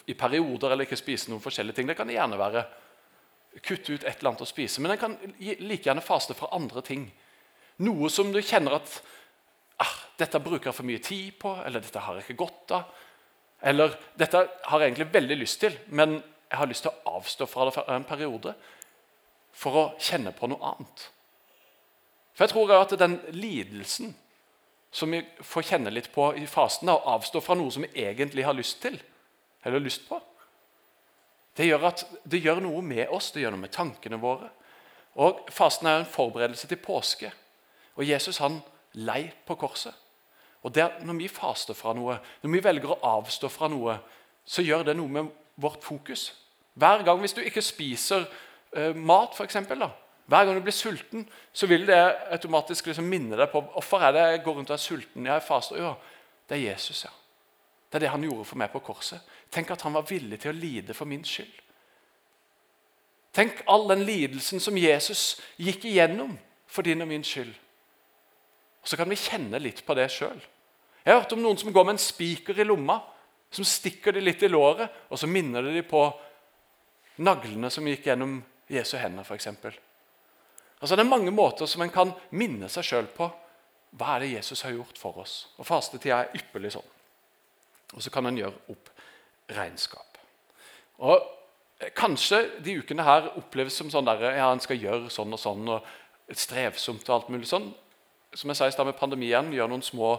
i 0.08 0.14
perioder 0.18 0.72
eller 0.72 0.86
ikke 0.86 0.98
spise 0.98 1.30
noen 1.30 1.42
forskjellige 1.42 1.78
ting. 1.78 1.90
Det 1.90 1.98
kan 1.98 2.10
gjerne 2.12 2.38
være. 2.40 2.64
Kutte 3.58 3.96
ut 3.96 4.04
et 4.04 4.20
eller 4.20 4.32
annet 4.32 4.44
å 4.44 4.48
spise. 4.48 4.82
Men 4.84 4.94
en 4.94 5.00
kan 5.00 5.16
like 5.40 5.84
gjerne 5.88 6.04
faste 6.04 6.36
fra 6.38 6.52
andre 6.56 6.84
ting. 6.86 7.08
Noe 7.84 8.10
som 8.12 8.32
du 8.32 8.40
kjenner 8.42 8.78
at 8.78 9.00
ah, 9.82 9.96
'Dette 10.18 10.40
bruker 10.42 10.70
jeg 10.70 10.74
for 10.74 10.86
mye 10.86 10.98
tid 10.98 11.36
på', 11.38 11.60
eller 11.64 11.80
'dette 11.80 12.00
har 12.02 12.16
jeg 12.16 12.24
ikke 12.26 12.44
godt 12.44 12.72
av'. 12.74 12.88
Eller 13.62 13.94
'dette 14.18 14.48
har 14.64 14.80
jeg 14.80 14.90
egentlig 14.90 15.12
veldig 15.14 15.36
lyst 15.36 15.60
til, 15.60 15.78
men 15.86 16.22
jeg 16.50 16.58
har 16.58 16.66
lyst 16.66 16.82
til 16.82 16.90
å 16.90 17.16
avstå 17.18 17.46
fra 17.46 17.64
det 17.64 17.74
for 17.74 17.90
en 17.90 18.04
periode' 18.04 18.54
for 19.52 19.76
å 19.76 19.84
kjenne 19.98 20.32
på 20.36 20.48
noe 20.50 20.72
annet. 20.72 21.04
For 22.34 22.46
jeg 22.46 22.54
tror 22.54 22.72
at 22.76 22.94
den 22.98 23.18
lidelsen 23.34 24.14
som 24.90 25.10
vi 25.12 25.20
får 25.44 25.66
kjenne 25.68 25.92
litt 25.92 26.12
på 26.14 26.30
i 26.38 26.46
fasen, 26.48 26.88
å 26.88 27.02
avstå 27.16 27.42
fra 27.44 27.56
noe 27.58 27.72
som 27.74 27.84
vi 27.84 28.04
egentlig 28.04 28.46
har 28.46 28.56
lyst 28.56 28.80
til, 28.82 28.96
eller 29.66 29.82
lyst 29.84 30.06
på, 30.08 30.20
det 31.58 31.66
gjør, 31.66 31.88
at, 31.90 32.04
det 32.24 32.38
gjør 32.38 32.62
noe 32.62 32.82
med 32.86 33.10
oss, 33.10 33.32
det 33.34 33.42
gjør 33.42 33.56
noe 33.56 33.64
med 33.64 33.74
tankene 33.74 34.20
våre. 34.22 34.52
Og 35.18 35.48
Fasten 35.50 35.88
er 35.90 35.98
en 35.98 36.10
forberedelse 36.10 36.68
til 36.70 36.78
påske. 36.78 37.32
Og 37.98 38.06
Jesus 38.06 38.38
han 38.38 38.60
lei 38.94 39.24
på 39.46 39.56
korset. 39.58 39.94
Og 40.62 40.74
der, 40.74 41.02
Når 41.02 41.14
vi 41.18 41.28
faster 41.28 41.74
fra 41.74 41.92
noe, 41.94 42.18
når 42.42 42.50
vi 42.50 42.62
velger 42.64 42.94
å 42.94 43.00
avstå 43.18 43.48
fra 43.50 43.68
noe, 43.68 43.98
så 44.46 44.62
gjør 44.62 44.86
det 44.86 44.96
noe 44.96 45.08
med 45.08 45.32
vårt 45.56 45.82
fokus. 45.84 46.32
Hver 46.74 47.02
gang 47.02 47.20
Hvis 47.20 47.34
du 47.34 47.42
ikke 47.42 47.62
spiser 47.62 48.26
uh, 48.76 48.94
mat, 48.96 49.38
da. 49.68 49.90
Hver 50.28 50.44
gang 50.44 50.58
du 50.58 50.60
blir 50.60 50.76
sulten, 50.76 51.24
så 51.52 51.66
vil 51.66 51.86
det 51.88 51.96
automatisk 52.34 52.90
liksom 52.90 53.06
minne 53.08 53.36
deg 53.36 53.48
på 53.48 53.62
hvorfor 53.72 54.02
er 54.04 54.12
det 54.12 54.24
jeg 54.26 54.42
går 54.44 54.58
rundt 54.58 54.70
og 54.70 54.76
er 54.76 54.82
sulten. 54.82 55.26
Jeg 55.26 55.34
er 55.34 55.44
faster. 55.44 55.78
Ja, 55.80 55.94
det 56.48 56.58
er 56.58 56.66
Jesus, 56.72 57.04
ja. 57.04 57.12
Det 57.88 57.96
er 57.96 58.04
det 58.04 58.10
han 58.12 58.26
gjorde 58.26 58.44
for 58.44 58.60
meg 58.60 58.68
på 58.72 58.82
korset. 58.84 59.24
Tenk 59.50 59.70
at 59.72 59.86
han 59.86 59.96
var 59.96 60.04
villig 60.08 60.42
til 60.42 60.52
å 60.52 60.58
lide 60.58 60.96
for 60.96 61.08
min 61.08 61.24
skyld. 61.24 61.54
Tenk 63.32 63.62
all 63.70 63.86
den 63.88 64.04
lidelsen 64.04 64.60
som 64.60 64.76
Jesus 64.76 65.38
gikk 65.56 65.86
igjennom 65.88 66.34
for 66.68 66.84
din 66.84 67.00
og 67.00 67.08
min 67.08 67.24
skyld. 67.24 67.54
Og 68.82 68.88
Så 68.88 68.96
kan 68.96 69.08
vi 69.08 69.16
kjenne 69.16 69.60
litt 69.62 69.80
på 69.86 69.96
det 69.96 70.10
sjøl. 70.12 70.40
Jeg 71.04 71.14
har 71.14 71.22
hørt 71.22 71.32
om 71.32 71.40
noen 71.42 71.56
som 71.56 71.72
går 71.72 71.86
med 71.86 71.96
en 71.96 72.02
spiker 72.02 72.60
i 72.60 72.68
lomma, 72.68 73.00
som 73.50 73.64
stikker 73.64 74.12
de 74.12 74.20
litt 74.20 74.42
i 74.44 74.52
låret, 74.52 74.92
og 75.08 75.16
så 75.16 75.26
minner 75.26 75.64
det 75.64 75.72
de 75.78 75.82
på 75.88 76.02
naglene 77.24 77.70
som 77.72 77.86
gikk 77.88 78.10
gjennom 78.10 78.42
Jesu 78.68 78.96
hender, 79.00 79.24
f.eks. 79.24 79.48
Altså, 80.78 80.94
det 80.94 81.02
er 81.02 81.10
mange 81.10 81.32
måter 81.34 81.66
som 81.66 81.82
en 81.82 81.92
kan 81.92 82.12
minne 82.30 82.68
seg 82.70 82.86
sjøl 82.86 83.08
på 83.14 83.30
hva 83.98 84.14
er 84.14 84.24
det 84.24 84.34
Jesus 84.34 84.62
har 84.66 84.74
gjort 84.76 85.00
for 85.00 85.22
oss. 85.22 85.40
Og 85.56 85.66
Fastetida 85.66 86.20
er 86.20 86.36
ypperlig 86.36 86.74
sånn. 86.76 86.94
Og 87.96 88.04
så 88.04 88.12
kan 88.12 88.28
en 88.28 88.36
gjøre 88.36 88.74
opp 88.74 88.90
regnskap. 89.56 90.20
Og 91.00 91.24
Kanskje 91.94 92.40
de 92.58 92.74
ukene 92.80 93.04
her 93.06 93.28
oppleves 93.38 93.76
som 93.78 93.90
sånn 93.92 94.06
der, 94.08 94.24
ja, 94.34 94.48
en 94.50 94.62
skal 94.62 94.80
gjøre 94.80 95.12
sånn 95.14 95.34
og 95.34 95.38
sånn, 95.38 95.68
og 95.70 96.34
strevsomt 96.34 97.06
og 97.06 97.14
alt 97.14 97.28
mulig 97.30 97.46
sånn. 97.50 97.68
Som 98.34 98.50
jeg 98.50 98.58
sa 98.58 98.66
i 98.66 98.74
stad 98.74 98.88
med 98.88 98.98
pandemien, 98.98 99.52
gjør 99.54 99.70
noen 99.70 99.84
små 99.86 100.16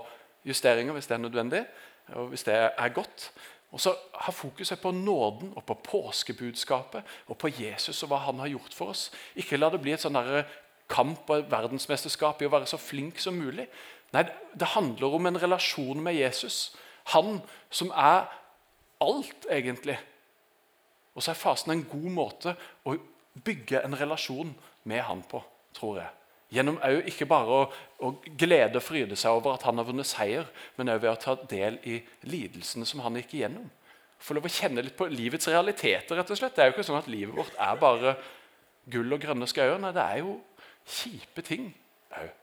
justeringer 0.47 0.95
hvis 0.95 1.09
det 1.09 1.17
er 1.17 1.25
nødvendig. 1.25 1.65
og 2.15 2.31
hvis 2.31 2.47
det 2.47 2.55
er 2.55 2.95
godt. 2.95 3.31
Og 3.71 3.81
så 3.81 3.93
har 4.13 4.33
fokuset 4.33 4.81
på 4.81 4.91
nåden 4.91 5.51
og 5.55 5.63
på 5.65 5.75
påskebudskapet 5.85 7.05
og 7.27 7.37
på 7.37 7.51
Jesus 7.53 8.03
og 8.03 8.09
hva 8.09 8.23
han 8.25 8.41
har 8.41 8.49
gjort 8.55 8.73
for 8.73 8.93
oss. 8.95 9.09
Ikke 9.37 9.59
la 9.59 9.69
det 9.69 9.81
bli 9.83 9.93
et 9.93 10.01
sånn 10.01 10.17
kamp 10.89 11.29
og 11.29 11.51
verdensmesterskap 11.51 12.41
i 12.41 12.49
å 12.49 12.53
være 12.53 12.69
så 12.69 12.79
flink 12.81 13.21
som 13.21 13.37
mulig. 13.37 13.67
Nei, 14.13 14.25
Det 14.57 14.73
handler 14.73 15.13
om 15.13 15.25
en 15.25 15.41
relasjon 15.41 16.01
med 16.01 16.17
Jesus. 16.17 16.75
Han 17.13 17.41
som 17.69 17.91
er 17.91 18.25
alt, 19.01 19.45
egentlig. 19.49 19.99
Og 21.15 21.23
så 21.23 21.31
er 21.31 21.39
fasen 21.41 21.71
en 21.71 21.85
god 21.85 22.09
måte 22.11 22.55
å 22.85 22.95
bygge 23.43 23.83
en 23.85 23.95
relasjon 23.95 24.55
med 24.83 25.03
han 25.03 25.21
på, 25.21 25.43
tror 25.77 26.01
jeg. 26.01 26.18
Gjennom 26.49 26.79
ikke 27.05 27.27
bare 27.29 27.57
å, 27.59 27.65
å 28.01 28.09
glede 28.25 28.79
og 28.79 28.85
fryde 28.85 29.17
seg 29.19 29.37
over 29.37 29.53
at 29.53 29.65
han 29.67 29.77
har 29.77 29.85
vunnet 29.85 30.09
seier, 30.09 30.47
men 30.77 30.89
også 30.89 31.03
ved 31.03 31.11
å 31.11 31.19
ta 31.21 31.35
del 31.51 31.77
i 31.85 31.99
lidelsene 32.25 32.87
som 32.89 33.03
han 33.05 33.19
gikk 33.21 33.35
igjennom. 33.37 33.69
få 34.19 34.33
lov 34.33 34.49
å 34.49 34.51
kjenne 34.51 34.81
litt 34.83 34.97
på 34.97 35.07
livets 35.07 35.47
realiteter. 35.47 36.15
rett 36.15 36.31
og 36.31 36.37
slett. 36.37 36.55
Det 36.55 36.63
er 36.63 36.71
jo 36.71 36.73
ikke 36.73 36.87
sånn 36.89 36.99
at 36.99 37.07
livet 37.07 37.35
vårt 37.35 37.53
er 37.55 37.75
bare 37.79 38.15
gull 38.89 39.13
og 39.13 39.21
grønne 39.21 39.47
skauer. 39.47 39.77
Nei, 39.79 39.93
det 39.93 40.01
er 40.03 40.17
jo 40.25 40.39
kjipe 40.85 41.45
ting 41.45 41.69
òg. 42.17 42.33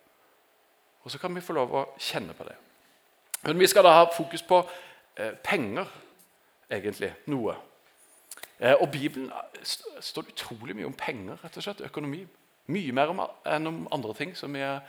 Og 1.06 1.10
så 1.10 1.18
kan 1.18 1.34
vi 1.34 1.40
få 1.44 1.54
lov 1.54 1.74
å 1.74 1.84
kjenne 1.98 2.34
på 2.34 2.44
det. 2.46 2.56
Men 3.44 3.58
vi 3.58 3.66
skal 3.70 3.84
da 3.86 3.92
ha 3.94 4.06
fokus 4.10 4.42
på 4.42 4.58
eh, 5.14 5.34
penger, 5.44 5.86
egentlig. 6.70 7.12
Noe. 7.30 7.54
Eh, 8.58 8.74
og 8.74 8.90
Bibelen 8.90 9.28
eh, 9.30 9.60
står 10.00 10.32
utrolig 10.32 10.74
mye 10.74 10.88
om 10.88 10.96
penger, 10.98 11.38
rett 11.44 11.58
og 11.60 11.62
slett, 11.62 11.84
økonomi. 11.86 12.24
Mye 12.72 12.94
mer 12.94 13.12
om, 13.12 13.22
enn 13.46 13.70
om 13.70 13.84
andre 13.94 14.14
ting 14.18 14.34
som 14.38 14.54
vi 14.54 14.64
er 14.64 14.82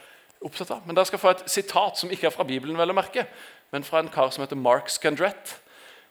opptatt 0.45 0.73
av. 0.73 0.83
Men 0.85 0.97
dere 0.97 1.09
skal 1.09 1.21
få 1.21 1.33
et 1.33 1.45
sitat 1.51 1.99
som 1.99 2.11
ikke 2.13 2.29
er 2.29 2.35
fra 2.35 2.45
Bibelen, 2.47 2.77
vel 2.77 2.93
å 2.93 2.97
merke, 2.97 3.27
men 3.73 3.85
fra 3.85 4.01
en 4.01 4.11
kar 4.11 4.31
som 4.33 4.43
heter 4.43 4.59
Mark 4.59 4.89
Scandrett. 4.93 5.57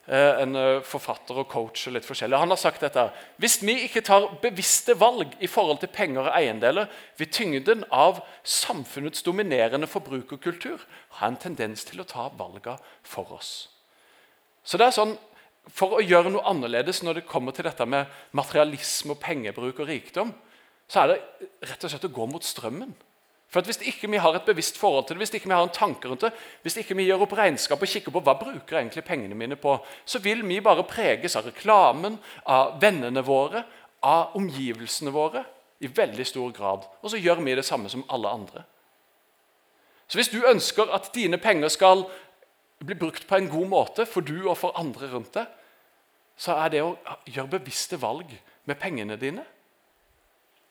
Eh, 0.06 0.40
en 0.42 0.54
eh, 0.54 0.84
forfatter 0.86 1.40
og 1.40 1.48
coach 1.50 1.88
og 1.88 1.96
litt 1.96 2.06
forskjellig. 2.06 2.38
Han 2.38 2.52
har 2.52 2.60
sagt 2.60 2.84
dette. 2.84 3.08
Hvis 3.42 3.58
vi 3.66 3.74
ikke 3.88 4.04
tar 4.06 4.28
bevisste 4.42 4.94
valg 4.94 5.32
i 5.42 5.50
forhold 5.50 5.80
til 5.82 5.90
penger 5.90 6.28
og 6.28 6.36
eiendeler, 6.36 6.86
vil 7.18 7.30
tyngden 7.34 7.82
av 7.90 8.20
samfunnets 8.46 9.26
dominerende 9.26 9.88
forbrukerkultur 9.90 10.84
ha 11.18 11.26
en 11.26 11.40
tendens 11.42 11.82
til 11.88 12.04
å 12.04 12.06
ta 12.06 12.28
valgene 12.38 12.78
for 13.02 13.34
oss. 13.34 13.66
Så 14.62 14.78
det 14.78 14.90
er 14.90 15.00
sånn, 15.00 15.18
For 15.66 15.96
å 15.98 15.98
gjøre 15.98 16.30
noe 16.30 16.46
annerledes 16.46 17.00
når 17.02 17.16
det 17.18 17.22
kommer 17.26 17.50
til 17.50 17.66
dette 17.66 17.82
med 17.90 18.06
materialisme, 18.38 19.16
og 19.16 19.18
pengebruk 19.18 19.80
og 19.82 19.88
rikdom, 19.88 20.28
så 20.88 21.02
er 21.02 21.12
det 21.12 21.48
rett 21.66 21.84
og 21.84 21.92
slett 21.92 22.06
å 22.08 22.14
gå 22.14 22.26
mot 22.30 22.44
strømmen. 22.44 22.94
For 23.50 23.62
Hvis 23.62 23.78
ikke 23.86 24.10
vi 24.10 24.18
har 24.20 24.34
et 24.34 24.46
bevisst 24.46 24.78
forhold 24.78 25.06
til 25.06 25.16
det, 25.16 25.22
hvis 25.22 25.34
ikke 25.38 25.48
vi 25.48 25.54
har 25.54 25.64
en 25.64 25.72
tanke 25.72 26.08
rundt 26.10 26.24
det, 26.26 26.32
hvis 26.62 26.76
ikke 26.82 26.96
vi 26.98 27.06
gjør 27.06 27.24
opp 27.24 27.36
regnskap 27.38 27.82
og 27.82 27.88
kikker 27.88 28.12
på 28.12 28.22
hva 28.26 28.34
bruker 28.38 28.80
egentlig 28.80 29.04
pengene 29.06 29.38
mine 29.38 29.56
på, 29.56 29.76
så 30.04 30.18
vil 30.18 30.42
vi 30.46 30.58
bare 30.60 30.84
preges 30.86 31.38
av 31.38 31.46
reklamen, 31.46 32.18
av 32.44 32.80
vennene 32.82 33.22
våre, 33.24 33.62
av 34.02 34.34
omgivelsene 34.36 35.14
våre 35.14 35.44
i 35.80 35.88
veldig 35.88 36.26
stor 36.26 36.52
grad. 36.52 36.84
Og 37.02 37.12
så 37.12 37.22
gjør 37.22 37.40
vi 37.46 37.54
det 37.56 37.64
samme 37.64 37.88
som 37.92 38.04
alle 38.12 38.34
andre. 38.34 38.66
Så 40.06 40.18
hvis 40.18 40.30
du 40.30 40.42
ønsker 40.46 40.90
at 40.94 41.10
dine 41.14 41.38
penger 41.38 41.70
skal 41.72 42.04
bli 42.84 42.94
brukt 42.98 43.26
på 43.26 43.38
en 43.38 43.50
god 43.50 43.70
måte 43.70 44.06
for 44.06 44.26
du 44.26 44.48
og 44.50 44.58
for 44.58 44.76
andre 44.78 45.08
rundt 45.14 45.34
deg, 45.34 45.46
så 46.36 46.58
er 46.60 46.72
det 46.74 46.84
å 46.84 46.96
gjøre 47.24 47.56
bevisste 47.56 47.96
valg 47.98 48.28
med 48.68 48.78
pengene 48.78 49.16
dine 49.16 49.46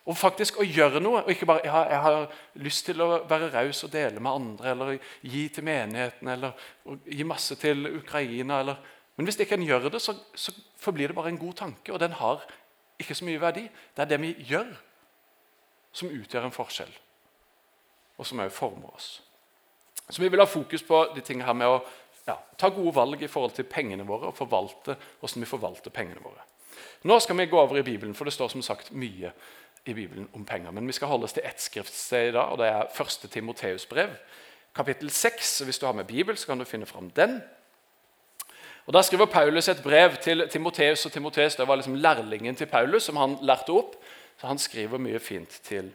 og 0.05 0.17
faktisk 0.17 0.59
å 0.61 0.65
gjøre 0.65 1.01
noe. 1.01 1.23
Og 1.23 1.31
ikke 1.33 1.47
bare 1.49 1.65
ja, 1.65 1.81
jeg 1.89 2.01
har 2.05 2.17
lyst 2.61 2.85
til 2.89 3.01
å 3.01 3.09
være 3.29 3.49
raus 3.53 3.83
og 3.87 3.93
dele 3.93 4.21
med 4.21 4.31
andre, 4.31 4.73
eller 4.73 4.91
gi 5.25 5.47
til 5.53 5.65
menigheten, 5.65 6.29
eller 6.29 6.67
gi 7.09 7.25
masse 7.27 7.57
til 7.61 7.87
Ukraina. 7.97 8.61
Eller. 8.61 8.77
Men 9.17 9.29
hvis 9.29 9.39
ikke 9.41 9.57
en 9.57 9.65
gjør 9.65 9.89
det, 9.89 10.01
så, 10.03 10.13
så 10.37 10.53
forblir 10.81 11.09
det 11.09 11.17
bare 11.17 11.33
en 11.33 11.41
god 11.41 11.57
tanke, 11.65 11.93
og 11.93 12.01
den 12.03 12.17
har 12.19 12.45
ikke 13.01 13.17
så 13.17 13.25
mye 13.27 13.41
verdi. 13.41 13.65
Det 13.95 14.05
er 14.05 14.13
det 14.13 14.21
vi 14.21 14.33
gjør, 14.51 14.71
som 15.95 16.11
utgjør 16.11 16.47
en 16.47 16.55
forskjell, 16.55 16.91
og 18.19 18.27
som 18.27 18.41
òg 18.43 18.53
former 18.53 18.93
oss. 18.93 19.13
Så 20.05 20.21
vi 20.21 20.29
vil 20.29 20.43
ha 20.43 20.45
fokus 20.45 20.83
på 20.85 20.99
de 21.15 21.23
tingene 21.25 21.47
her 21.47 21.57
med 21.57 21.71
å 21.71 21.79
ja, 22.27 22.35
ta 22.59 22.69
gode 22.73 22.93
valg 22.93 23.21
i 23.23 23.29
forhold 23.31 23.55
til 23.57 23.65
pengene 23.69 24.05
våre 24.05 24.29
og 24.29 24.37
forvalte 24.37 24.97
hvordan 25.21 25.41
vi 25.41 25.49
forvalter 25.49 25.93
pengene 25.93 26.21
våre. 26.21 26.43
Nå 27.09 27.17
skal 27.21 27.37
vi 27.39 27.47
gå 27.49 27.57
over 27.57 27.79
i 27.79 27.85
Bibelen, 27.85 28.13
for 28.17 28.27
det 28.27 28.33
står 28.35 28.51
som 28.53 28.63
sagt 28.65 28.91
mye 28.93 29.31
i 29.85 29.93
Bibelen 29.93 30.29
om 30.33 30.45
penger. 30.45 30.71
Men 30.71 30.87
vi 30.87 30.93
skal 30.93 31.07
holde 31.07 31.23
oss 31.23 31.33
til 31.33 31.45
ett 31.45 31.61
skriftsted 31.61 32.29
i 32.29 32.31
dag, 32.31 32.51
og 32.51 32.57
det 32.57 32.67
er 32.67 33.01
1. 33.01 33.29
Timoteus 33.31 33.85
brev, 33.85 34.09
kapittel 34.75 35.09
6. 35.09 35.59
Hvis 35.59 35.79
du 35.79 35.85
har 35.85 35.93
med 35.93 36.05
Bibel, 36.05 36.37
så 36.37 36.47
kan 36.47 36.59
du 36.59 36.65
finne 36.65 36.85
fram 36.85 37.09
den. 37.09 37.41
Og 38.85 38.93
Da 38.93 39.01
skriver 39.01 39.25
Paulus 39.25 39.67
et 39.69 39.83
brev 39.83 40.15
til 40.21 40.49
Timoteus, 40.49 41.05
og 41.05 41.11
Timoteus 41.11 41.55
det 41.55 41.67
var 41.67 41.75
liksom 41.75 41.95
lærlingen 41.95 42.55
til 42.55 42.65
Paulus, 42.65 43.03
som 43.03 43.15
han 43.15 43.37
lærte 43.41 43.69
opp. 43.69 43.95
Så 44.37 44.47
han 44.47 44.57
skriver 44.57 44.97
mye 44.97 45.19
fint 45.19 45.59
til 45.63 45.93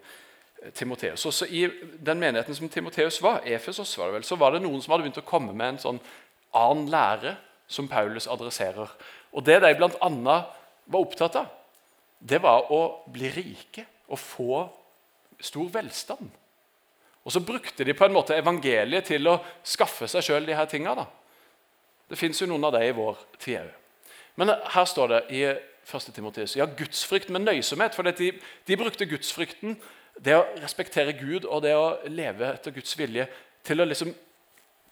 eh, 0.62 0.72
Timoteus. 0.72 1.26
Også 1.26 1.46
I 1.46 1.68
den 2.06 2.20
menigheten 2.20 2.54
som 2.54 2.68
Timoteus 2.68 3.22
var, 3.22 3.42
Efesos, 3.44 3.98
var 3.98 4.06
det 4.06 4.14
vel, 4.14 4.24
så 4.24 4.36
var 4.36 4.50
det 4.50 4.62
noen 4.62 4.82
som 4.82 4.92
hadde 4.92 5.04
begynt 5.04 5.22
å 5.22 5.28
komme 5.28 5.52
med 5.52 5.68
en 5.68 5.78
sånn 5.78 6.00
annen 6.54 6.88
lære 6.90 7.36
som 7.68 7.88
Paulus 7.88 8.26
adresserer. 8.26 8.90
Og 9.32 9.46
Det 9.46 9.60
de 9.62 9.74
bl.a. 9.74 10.10
var 10.86 11.00
opptatt 11.00 11.36
av, 11.36 11.46
det 12.20 12.40
var 12.42 12.68
å 12.72 12.80
bli 13.10 13.30
rike 13.32 13.86
og 14.10 14.20
få 14.20 14.60
stor 15.40 15.70
velstand. 15.72 16.28
Og 17.24 17.32
så 17.32 17.42
brukte 17.44 17.84
de 17.84 17.94
på 17.96 18.06
en 18.06 18.14
måte 18.14 18.36
evangeliet 18.36 19.10
til 19.10 19.28
å 19.28 19.38
skaffe 19.66 20.08
seg 20.08 20.24
sjøl 20.24 20.46
de 20.48 20.56
her 20.56 20.68
tinga. 20.68 20.94
Det 22.08 22.18
fins 22.18 22.40
jo 22.40 22.48
noen 22.48 22.64
av 22.68 22.74
dem 22.76 22.86
i 22.88 22.96
vår 22.96 23.20
tid 23.38 23.60
òg. 23.62 23.76
Men 24.40 24.54
her 24.72 24.86
står 24.88 25.10
det 25.10 25.20
i 25.36 25.42
1. 25.50 26.12
Timotius 26.14 26.54
ja, 26.56 26.64
gudsfrykt 26.64 27.28
med 27.34 27.44
nøysomhet. 27.44 27.96
For 27.96 28.06
de, 28.06 28.30
de, 28.66 28.78
brukte 28.78 29.08
gudsfrykten, 29.10 29.76
det 30.20 30.36
å 30.38 30.46
respektere 30.62 31.16
Gud 31.18 31.44
og 31.44 31.64
det 31.64 31.74
å 31.76 31.98
leve 32.08 32.54
etter 32.54 32.72
Guds 32.72 32.96
vilje, 32.96 33.26
til 33.66 33.82
å 33.82 33.88
liksom 33.88 34.14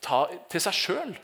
ta 0.04 0.26
til 0.50 0.62
seg 0.62 0.76
sjøl. 0.76 1.14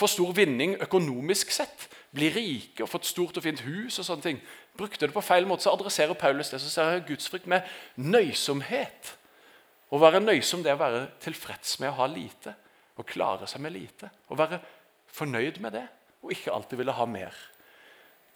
For 0.00 0.08
stor 0.08 0.32
vinning 0.36 0.78
økonomisk 0.80 1.52
sett. 1.52 1.88
Bli 2.14 2.30
rike 2.34 2.82
og 2.82 2.90
få 2.90 2.98
et 2.98 3.06
stort 3.06 3.36
og 3.38 3.44
fint 3.44 3.60
hus 3.62 4.00
og 4.00 4.06
sånne 4.06 4.24
ting 4.24 4.40
brukte 4.80 5.06
det 5.06 5.14
på 5.14 5.22
feil 5.22 5.46
måte, 5.46 5.66
så 5.66 5.74
adresserer 5.74 6.18
Paulus 6.18 6.50
det. 6.50 6.60
Så 6.62 6.72
ser 6.72 6.90
jeg 6.94 7.06
gudsfrykt 7.12 7.48
med 7.50 7.66
nøysomhet. 8.00 9.14
Å 9.90 9.98
være 9.98 10.22
nøysom 10.22 10.64
det 10.64 10.72
er 10.72 10.78
å 10.78 10.82
være 10.82 11.06
tilfreds 11.22 11.78
med 11.82 11.92
å 11.92 11.98
ha 12.00 12.10
lite. 12.10 12.54
Å 12.98 13.06
klare 13.06 13.48
seg 13.50 13.62
med 13.62 13.74
lite. 13.74 14.10
Å 14.30 14.38
være 14.38 14.60
fornøyd 15.10 15.62
med 15.62 15.74
det 15.78 15.86
og 16.20 16.34
ikke 16.34 16.52
alltid 16.52 16.80
ville 16.82 16.92
ha 16.92 17.06
mer. 17.08 17.36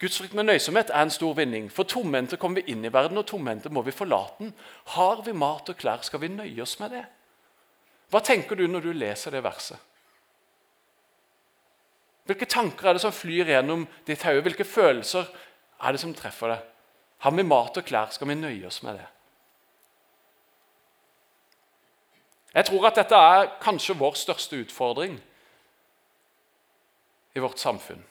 Gudsfrykt 0.01 0.33
med 0.35 0.49
nøysomhet 0.49 0.89
er 0.91 1.05
en 1.05 1.13
stor 1.13 1.35
vinning. 1.37 1.69
For 1.71 1.87
tomhendte 1.87 2.39
kommer 2.41 2.59
vi 2.59 2.73
inn 2.73 2.83
i 2.83 2.91
verden, 2.91 3.19
og 3.21 3.27
tomhendte 3.29 3.71
må 3.71 3.83
vi 3.85 3.93
forlate 3.95 4.41
den. 4.41 4.55
Har 4.95 5.21
vi 5.23 5.35
mat 5.37 5.69
og 5.71 5.77
klær, 5.79 6.01
skal 6.03 6.19
vi 6.23 6.33
nøye 6.33 6.63
oss 6.65 6.75
med 6.81 6.97
det. 6.97 7.03
Hva 8.11 8.21
tenker 8.25 8.59
du 8.59 8.65
når 8.67 8.89
du 8.89 8.91
leser 8.97 9.37
det 9.37 9.43
verset? 9.45 9.79
Hvilke 12.25 12.47
tanker 12.49 12.89
er 12.89 12.97
det 12.97 13.03
som 13.03 13.13
flyr 13.13 13.51
gjennom 13.53 13.85
ditt 14.07 14.23
hode? 14.25 14.41
Hvilke 14.45 14.65
følelser 14.65 15.27
er 15.81 15.93
det 15.93 16.01
som 16.01 16.13
treffer 16.17 16.55
deg? 16.55 16.63
Har 17.25 17.33
vi 17.35 17.45
mat 17.45 17.77
og 17.77 17.85
klær, 17.85 18.09
skal 18.13 18.29
vi 18.29 18.37
nøye 18.37 18.65
oss 18.67 18.81
med 18.83 18.97
det. 18.99 19.05
Jeg 22.55 22.69
tror 22.69 22.87
at 22.87 22.97
dette 22.97 23.17
er 23.19 23.49
kanskje 23.61 23.97
vår 23.99 24.15
største 24.15 24.57
utfordring 24.63 25.17
i 27.35 27.43
vårt 27.43 27.59
samfunn. 27.59 28.03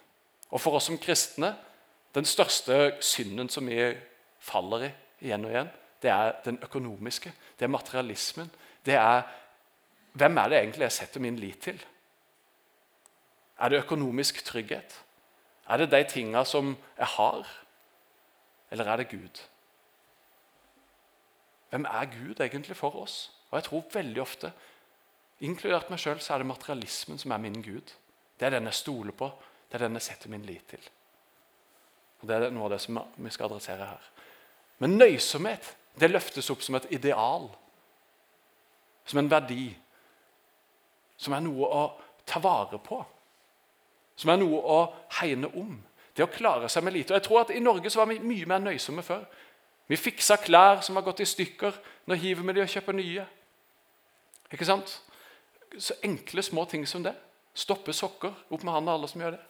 Og 0.52 0.60
for 0.60 0.76
oss 0.76 0.90
som 0.90 1.00
kristne 1.00 1.54
den 2.14 2.28
største 2.28 2.98
synden 3.02 3.48
som 3.50 3.66
vi 3.66 3.80
faller 4.44 4.86
i 4.86 4.90
igjen 5.24 5.46
og 5.48 5.54
igjen, 5.54 5.72
det 6.04 6.12
er 6.12 6.34
den 6.44 6.58
økonomiske. 6.62 7.32
Det 7.58 7.64
er 7.64 7.72
materialismen. 7.72 8.50
Det 8.84 8.94
er 9.00 9.24
Hvem 10.14 10.36
er 10.38 10.48
det 10.48 10.58
egentlig 10.58 10.84
jeg 10.84 10.92
setter 10.92 11.20
min 11.20 11.36
lit 11.42 11.58
til? 11.58 11.80
Er 13.58 13.68
det 13.68 13.82
økonomisk 13.84 14.44
trygghet? 14.44 15.04
Er 15.68 15.76
det 15.76 15.90
de 15.90 16.04
tinga 16.04 16.44
som 16.44 16.76
jeg 16.98 17.06
har, 17.06 17.48
eller 18.70 18.84
er 18.84 18.96
det 18.96 19.08
Gud? 19.08 19.42
Hvem 21.70 21.84
er 21.84 22.04
Gud 22.04 22.40
egentlig 22.40 22.76
for 22.76 22.96
oss? 22.96 23.32
Og 23.50 23.56
jeg 23.58 23.64
tror 23.64 23.84
veldig 23.92 24.20
ofte, 24.22 24.52
inkludert 25.40 25.90
meg 25.90 25.98
sjøl, 25.98 26.20
så 26.20 26.34
er 26.34 26.42
det 26.42 26.46
materialismen 26.46 27.18
som 27.18 27.32
er 27.34 27.42
min 27.42 27.62
Gud. 27.62 27.94
Det 28.40 28.46
er 28.46 28.50
den 28.50 28.68
jeg 28.70 28.74
stoler 28.74 29.12
på, 29.12 29.30
det 29.70 29.78
er 29.78 29.86
den 29.86 29.98
jeg 29.98 30.02
setter 30.02 30.30
min 30.30 30.44
lit 30.46 30.66
til. 30.68 30.90
Og 32.20 32.28
Det 32.28 32.36
er 32.36 32.50
noe 32.50 32.68
av 32.68 32.74
det 32.74 32.80
som 32.80 33.00
vi 33.16 33.30
skal 33.30 33.46
adressere 33.50 33.86
her. 33.86 34.10
Men 34.78 34.98
nøysomhet 34.98 35.74
det 36.00 36.10
løftes 36.10 36.50
opp 36.50 36.62
som 36.62 36.74
et 36.74 36.86
ideal, 36.90 37.48
som 39.06 39.18
en 39.18 39.30
verdi, 39.30 39.68
som 41.16 41.34
er 41.36 41.44
noe 41.44 41.68
å 41.68 41.82
ta 42.26 42.40
vare 42.42 42.80
på 42.82 42.98
som 44.16 44.30
er 44.30 44.40
noe 44.40 44.60
å 44.60 44.78
hegne 45.20 45.50
om. 45.58 45.76
Det 46.14 46.22
å 46.24 46.30
klare 46.30 46.68
seg 46.70 46.84
med 46.86 46.94
lite. 46.94 47.12
Og 47.12 47.18
jeg 47.18 47.26
tror 47.26 47.40
at 47.42 47.54
I 47.54 47.62
Norge 47.62 47.90
så 47.90 48.02
var 48.02 48.12
vi 48.12 48.20
mye 48.22 48.46
mer 48.46 48.62
nøysomme 48.62 49.02
før. 49.02 49.24
Vi 49.90 49.98
fiksa 50.00 50.38
klær 50.40 50.80
som 50.86 50.96
har 50.96 51.04
gått 51.06 51.24
i 51.24 51.28
stykker. 51.28 51.74
Nå 52.06 52.16
hiver 52.20 52.46
vi 52.46 52.54
de 52.56 52.62
og 52.64 52.70
kjøper 52.70 52.96
nye. 52.96 53.26
Ikke 54.54 54.68
sant? 54.68 55.00
Så 55.74 55.96
enkle, 56.06 56.44
små 56.46 56.64
ting 56.70 56.86
som 56.86 57.02
det. 57.04 57.14
Stoppe 57.54 57.92
sokker. 57.92 58.32
Opp 58.50 58.62
med 58.62 58.74
handa, 58.76 58.94
alle 58.94 59.10
som 59.10 59.24
gjør 59.24 59.36
det. 59.36 59.42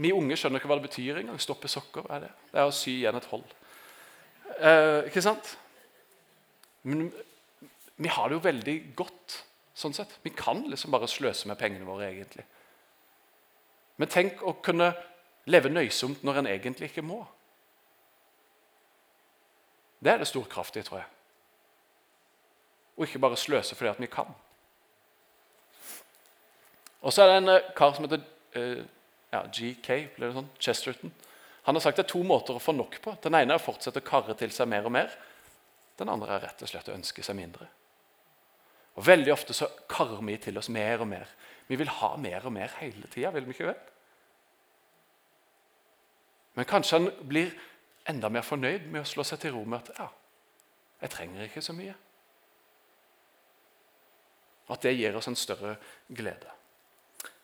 Vi 0.00 0.12
unge 0.16 0.38
skjønner 0.38 0.58
ikke 0.60 0.70
hva 0.70 0.80
det 0.80 0.88
betyr 0.88 1.20
engang. 1.20 1.38
Stoppe 1.42 1.68
sokker, 1.70 2.08
er 2.08 2.24
det? 2.24 2.30
Det 2.50 2.62
er 2.62 2.70
å 2.70 2.74
sy 2.74 2.96
igjen 2.96 3.20
et 3.20 3.28
hold. 3.30 3.52
Eh, 4.56 5.10
ikke 5.10 5.22
sant? 5.22 5.52
Men 6.88 7.10
vi 8.00 8.08
har 8.08 8.28
det 8.28 8.38
jo 8.38 8.44
veldig 8.48 8.76
godt 8.96 9.42
sånn 9.80 9.96
sett. 9.96 10.12
Vi 10.24 10.32
kan 10.36 10.62
liksom 10.68 10.92
bare 10.92 11.08
sløse 11.10 11.48
med 11.48 11.58
pengene 11.60 11.88
våre, 11.88 12.10
egentlig. 12.10 12.44
Men 14.00 14.10
tenk 14.12 14.42
å 14.46 14.54
kunne 14.64 14.92
leve 15.50 15.72
nøysomt 15.72 16.22
når 16.24 16.40
en 16.40 16.50
egentlig 16.52 16.90
ikke 16.90 17.04
må. 17.04 17.22
Det 20.00 20.12
er 20.12 20.22
det 20.22 20.28
storkraftige, 20.30 20.86
tror 20.86 21.02
jeg. 21.02 21.08
Og 22.96 23.06
ikke 23.06 23.20
bare 23.22 23.40
sløse 23.40 23.76
fordi 23.76 23.90
at 23.92 24.00
vi 24.00 24.08
kan. 24.12 24.30
Og 27.00 27.12
så 27.12 27.24
er 27.24 27.30
det 27.30 27.36
en 27.40 27.52
eh, 27.54 27.68
kar 27.76 27.94
som 27.96 28.04
heter 28.04 28.22
uh, 28.56 28.80
ja, 29.32 29.42
GK, 29.46 29.88
ble 30.16 30.28
det 30.28 30.36
sånn, 30.36 30.50
Chesterton. 30.60 31.12
Han 31.68 31.76
har 31.76 31.84
sagt 31.84 32.00
det 32.00 32.06
er 32.06 32.12
to 32.12 32.20
måter 32.26 32.56
å 32.56 32.62
få 32.62 32.74
nok 32.76 32.98
på. 33.04 33.14
Den 33.24 33.36
ene 33.38 33.56
er 33.56 33.60
å 33.60 33.64
fortsette 33.64 34.02
å 34.02 34.06
karre 34.06 34.36
til 34.36 34.52
seg 34.52 34.68
mer 34.68 34.88
og 34.88 34.94
mer. 34.96 35.12
Den 36.00 36.12
andre 36.12 36.36
er 36.36 36.44
rett 36.48 36.64
og 36.64 36.70
slett 36.70 36.88
å 36.88 36.96
ønske 36.96 37.24
seg 37.24 37.36
mindre. 37.36 37.68
Og 39.00 39.06
Veldig 39.06 39.32
ofte 39.32 39.56
så 39.56 39.64
karrer 39.88 40.20
vi 40.28 40.36
til 40.36 40.60
oss 40.60 40.68
mer 40.68 41.00
og 41.00 41.08
mer. 41.08 41.28
Vi 41.70 41.78
vil 41.80 41.88
ha 41.88 42.10
mer 42.20 42.44
og 42.44 42.52
mer 42.52 42.74
hele 42.82 43.08
tida, 43.08 43.30
vil 43.32 43.46
vi 43.48 43.54
ikke 43.56 43.70
vel? 43.70 43.78
Men 46.58 46.68
kanskje 46.68 46.98
han 46.98 47.08
blir 47.30 47.54
enda 48.10 48.28
mer 48.28 48.44
fornøyd 48.44 48.90
med 48.92 49.00
å 49.00 49.08
slå 49.08 49.24
seg 49.24 49.40
til 49.40 49.54
ro 49.54 49.64
med 49.64 49.80
at 49.80 50.02
ja, 50.02 50.08
jeg 51.00 51.14
trenger 51.14 51.46
ikke 51.46 51.64
så 51.64 51.72
mye. 51.78 51.94
At 54.70 54.84
det 54.84 54.96
gir 54.98 55.16
oss 55.16 55.30
en 55.30 55.38
større 55.38 55.78
glede. 56.08 56.52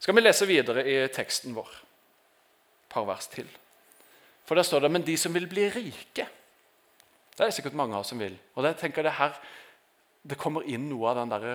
Skal 0.02 0.18
vi 0.18 0.26
lese 0.26 0.48
videre 0.50 0.84
i 0.84 0.98
teksten 1.08 1.56
vår, 1.56 1.70
et 1.72 2.90
par 2.92 3.08
vers 3.08 3.30
til. 3.32 3.48
For 4.44 4.58
der 4.58 4.66
står 4.66 4.84
det 4.84 4.92
men 4.92 5.06
de 5.06 5.16
som 5.18 5.32
vil 5.32 5.48
bli 5.48 5.70
rike. 5.72 6.26
Det 7.32 7.40
er 7.40 7.48
det 7.48 7.56
sikkert 7.56 7.78
mange 7.78 7.96
av 7.96 8.04
oss 8.04 8.12
som 8.12 8.20
vil. 8.20 8.36
Og 8.54 8.66
det, 8.66 8.76
tenker 8.76 9.00
jeg 9.00 9.08
det 9.08 9.20
her, 9.22 9.40
det 10.26 10.38
kommer 10.40 10.66
inn 10.66 10.88
noe 10.90 11.11
av 11.12 11.21
den 11.21 11.33
der, 11.33 11.47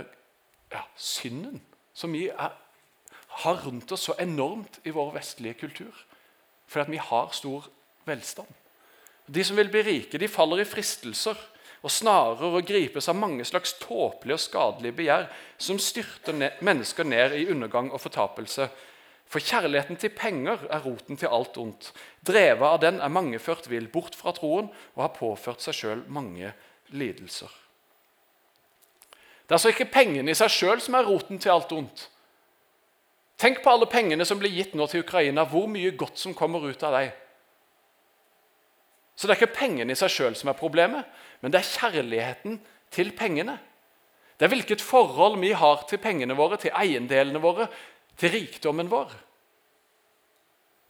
ja, 0.72 0.86
synden 0.96 1.60
som 1.94 2.14
vi 2.16 2.28
er, 2.32 2.56
har 3.42 3.62
rundt 3.66 3.92
oss 3.92 4.08
så 4.08 4.16
enormt 4.20 4.80
i 4.88 4.94
vår 4.96 5.14
vestlige 5.16 5.60
kultur. 5.66 5.96
Fordi 6.72 6.96
vi 6.96 7.04
har 7.04 7.32
stor 7.36 7.68
velstand. 8.08 8.48
De 9.32 9.44
som 9.44 9.56
vil 9.60 9.72
bli 9.72 9.84
rike, 9.88 10.20
de 10.20 10.28
faller 10.32 10.64
i 10.64 10.68
fristelser 10.68 11.40
og 11.82 11.92
snarer 11.92 12.58
og 12.58 12.68
gripes 12.68 13.08
av 13.10 13.18
mange 13.18 13.46
slags 13.48 13.74
tåpelige 13.82 14.38
og 14.38 14.44
skadelige 14.44 14.98
begjær 15.00 15.28
som 15.62 15.80
styrter 15.82 16.36
ned, 16.38 16.60
mennesker 16.62 17.08
ned 17.08 17.38
i 17.40 17.48
undergang 17.52 17.92
og 17.92 18.04
fortapelse. 18.04 18.68
For 19.32 19.40
kjærligheten 19.40 20.00
til 20.00 20.12
penger 20.16 20.68
er 20.68 20.84
roten 20.84 21.18
til 21.18 21.32
alt 21.32 21.58
ondt. 21.62 21.94
Drevet 22.28 22.68
av 22.68 22.82
den 22.84 23.00
er 23.00 23.16
mange 23.16 23.40
ført 23.40 23.70
vill 23.72 23.88
bort 23.92 24.18
fra 24.20 24.36
troen 24.36 24.68
og 24.98 25.04
har 25.06 25.16
påført 25.16 25.64
seg 25.64 25.78
sjøl 25.78 26.06
mange 26.12 26.52
lidelser. 26.92 27.61
Det 29.52 29.58
er 29.58 29.60
altså 29.60 29.72
ikke 29.74 29.92
pengene 29.92 30.32
i 30.32 30.38
seg 30.40 30.48
sjøl 30.48 30.80
som 30.80 30.96
er 30.96 31.04
roten 31.04 31.40
til 31.44 31.52
alt 31.52 31.74
ondt. 31.76 32.06
Tenk 33.36 33.58
på 33.60 33.74
alle 33.74 33.84
pengene 33.92 34.24
som 34.24 34.40
blir 34.40 34.54
gitt 34.56 34.78
nå 34.80 34.86
til 34.88 35.04
Ukraina. 35.04 35.44
Hvor 35.44 35.66
mye 35.68 35.90
godt 36.00 36.22
som 36.22 36.32
kommer 36.32 36.64
ut 36.64 36.86
av 36.88 36.96
dem. 36.96 37.10
Så 39.20 39.28
det 39.28 39.34
er 39.34 39.42
ikke 39.42 39.58
pengene 39.58 39.92
i 39.92 40.00
seg 40.00 40.14
sjøl 40.14 40.38
som 40.40 40.54
er 40.54 40.56
problemet, 40.56 41.04
men 41.44 41.52
det 41.52 41.60
er 41.60 41.68
kjærligheten 41.68 42.56
til 42.96 43.12
pengene. 43.12 43.58
Det 44.40 44.48
er 44.48 44.54
hvilket 44.56 44.88
forhold 44.88 45.36
vi 45.44 45.52
har 45.52 45.84
til 45.92 46.00
pengene 46.00 46.40
våre, 46.40 46.56
til 46.56 46.72
eiendelene 46.72 47.44
våre, 47.44 47.68
til 48.16 48.32
rikdommen 48.32 48.88
vår. 48.88 49.12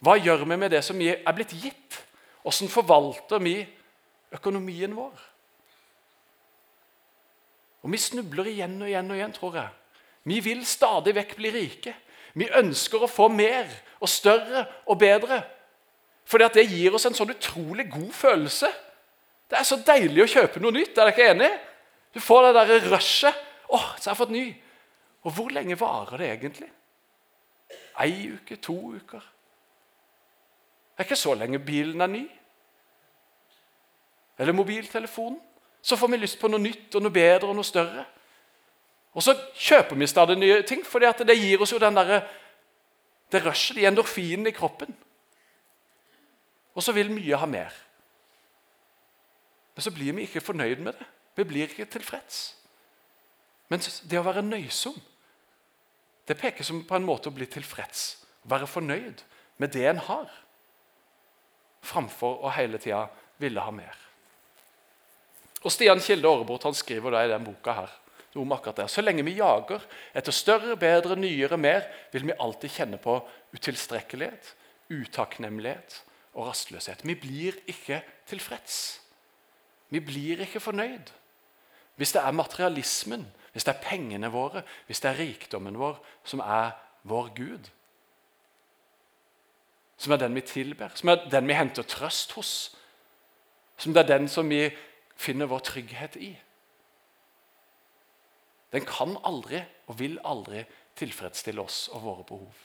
Hva 0.06 0.20
gjør 0.22 0.46
vi 0.46 0.62
med 0.62 0.70
det 0.78 0.86
som 0.86 1.02
er 1.02 1.34
blitt 1.34 1.58
gitt? 1.58 1.98
Hvordan 2.46 2.70
forvalter 2.78 3.42
vi 3.42 3.58
økonomien 4.38 4.94
vår? 5.02 5.31
Og 7.82 7.92
Vi 7.92 7.98
snubler 7.98 8.48
igjen 8.52 8.82
og 8.82 8.88
igjen 8.88 9.12
og 9.12 9.18
igjen, 9.18 9.34
tror 9.34 9.56
jeg. 9.56 9.70
Vi 10.24 10.40
vil 10.40 10.66
stadig 10.66 11.16
vekk 11.16 11.36
bli 11.36 11.52
rike. 11.52 11.96
Vi 12.34 12.48
ønsker 12.48 13.04
å 13.04 13.10
få 13.10 13.28
mer 13.34 13.68
og 14.00 14.10
større 14.10 14.66
og 14.86 15.00
bedre. 15.00 15.42
Fordi 16.26 16.46
at 16.46 16.56
det 16.56 16.70
gir 16.70 16.94
oss 16.96 17.06
en 17.10 17.18
sånn 17.18 17.34
utrolig 17.34 17.90
god 17.92 18.12
følelse. 18.14 18.70
Det 19.50 19.58
er 19.60 19.68
så 19.68 19.80
deilig 19.84 20.24
å 20.24 20.32
kjøpe 20.38 20.62
noe 20.64 20.72
nytt. 20.72 20.94
Er 20.94 21.10
dere 21.10 21.16
ikke 21.16 21.32
enig? 21.34 21.52
Du 22.14 22.20
får 22.24 22.46
det 22.48 22.54
derre 22.60 22.84
rushet. 22.92 23.48
'Å, 23.72 23.78
så 23.98 24.10
har 24.10 24.12
jeg 24.12 24.20
fått 24.20 24.34
ny.' 24.36 24.62
Og 25.24 25.32
hvor 25.36 25.52
lenge 25.54 25.78
varer 25.80 26.18
det 26.18 26.30
egentlig? 26.34 26.70
Ei 28.02 28.32
uke? 28.34 28.58
To 28.58 28.76
uker? 28.98 29.22
Det 30.92 31.04
er 31.04 31.08
ikke 31.08 31.16
så 31.16 31.36
lenge 31.38 31.60
bilen 31.60 32.02
er 32.02 32.10
ny. 32.10 32.24
Eller 34.42 34.58
mobiltelefonen. 34.58 35.40
Så 35.82 35.98
får 35.98 36.12
vi 36.12 36.18
lyst 36.22 36.40
på 36.40 36.50
noe 36.52 36.62
nytt 36.62 36.96
og 36.96 37.04
noe 37.04 37.14
bedre 37.14 37.50
og 37.50 37.58
noe 37.58 37.66
større. 37.66 38.06
Og 39.12 39.24
så 39.26 39.36
kjøper 39.58 39.98
vi 40.00 40.08
stadig 40.08 40.38
nye 40.40 40.62
ting, 40.68 40.86
for 40.88 41.02
det 41.02 41.38
gir 41.38 41.62
oss 41.62 41.74
jo 41.74 41.80
den 41.82 41.98
der, 41.98 42.22
det 43.32 43.42
rushet, 43.46 43.76
de 43.76 43.88
endorfinene 43.90 44.50
i 44.50 44.56
kroppen. 44.56 44.94
Og 46.76 46.84
så 46.84 46.94
vil 46.96 47.12
mye 47.12 47.38
ha 47.38 47.50
mer. 47.50 47.74
Men 49.76 49.84
så 49.84 49.92
blir 49.92 50.14
vi 50.16 50.28
ikke 50.28 50.44
fornøyd 50.44 50.84
med 50.84 50.94
det. 50.94 51.08
Vi 51.36 51.44
blir 51.44 51.68
ikke 51.68 51.90
tilfreds. 51.92 52.56
Men 53.72 53.80
det 53.82 54.20
å 54.20 54.28
være 54.28 54.44
nøysom 54.44 55.00
det 56.28 56.38
peker 56.40 56.64
som 56.64 56.84
på 56.88 56.96
en 56.96 57.04
måte 57.04 57.28
å 57.28 57.36
bli 57.36 57.48
tilfreds. 57.50 58.22
Være 58.48 58.70
fornøyd 58.70 59.24
med 59.60 59.74
det 59.74 59.84
en 59.90 60.00
har, 60.06 60.30
framfor 61.84 62.46
å 62.46 62.54
hele 62.56 62.80
tida 62.82 63.08
ville 63.42 63.62
ha 63.62 63.74
mer. 63.74 63.98
Og 65.62 65.72
Stian 65.72 66.02
Kilde 66.02 66.28
Aarebrot 66.28 66.66
skriver 66.76 67.14
det 67.14 67.26
i 67.28 67.32
den 67.34 67.46
boka 67.46 67.76
her, 67.78 67.92
om 68.36 68.52
akkurat 68.56 68.82
det. 68.82 68.90
Så 68.90 69.04
lenge 69.04 69.26
vi 69.28 69.38
jager 69.38 69.84
etter 70.16 70.34
større, 70.34 70.78
bedre, 70.80 71.16
nyere, 71.20 71.58
mer, 71.58 71.86
vil 72.14 72.26
vi 72.30 72.38
alltid 72.40 72.72
kjenne 72.72 72.98
på 73.02 73.20
utilstrekkelighet, 73.54 74.56
utakknemlighet 74.90 76.02
og 76.34 76.48
rastløshet. 76.48 77.06
Vi 77.06 77.16
blir 77.16 77.60
ikke 77.70 78.02
tilfreds. 78.30 79.02
Vi 79.92 80.00
blir 80.00 80.42
ikke 80.42 80.64
fornøyd. 80.64 81.12
Hvis 82.00 82.16
det 82.16 82.22
er 82.24 82.32
materialismen, 82.32 83.28
hvis 83.52 83.68
det 83.68 83.76
er 83.76 83.84
pengene 83.84 84.32
våre, 84.32 84.64
hvis 84.88 85.04
det 85.04 85.12
er 85.12 85.20
rikdommen 85.20 85.78
vår 85.78 86.00
som 86.24 86.40
er 86.40 86.72
vår 87.04 87.34
Gud, 87.36 87.70
som 89.98 90.14
er 90.14 90.22
den 90.24 90.36
vi 90.36 90.42
tilber, 90.42 90.90
som 90.96 91.12
er 91.12 91.28
den 91.30 91.48
vi 91.48 91.54
henter 91.54 91.84
trøst 91.84 92.32
hos, 92.34 92.54
som 93.78 93.94
det 93.94 94.02
er 94.02 94.18
den 94.18 94.30
som 94.32 94.50
vi 94.50 94.70
finner 95.16 95.50
vår 95.52 95.64
trygghet 95.68 96.18
i 96.18 96.32
Den 98.72 98.86
kan 98.88 99.18
aldri 99.28 99.60
og 99.92 99.98
vil 100.00 100.20
aldri 100.24 100.64
tilfredsstille 100.96 101.62
oss 101.62 101.90
og 101.92 102.04
våre 102.06 102.24
behov. 102.24 102.60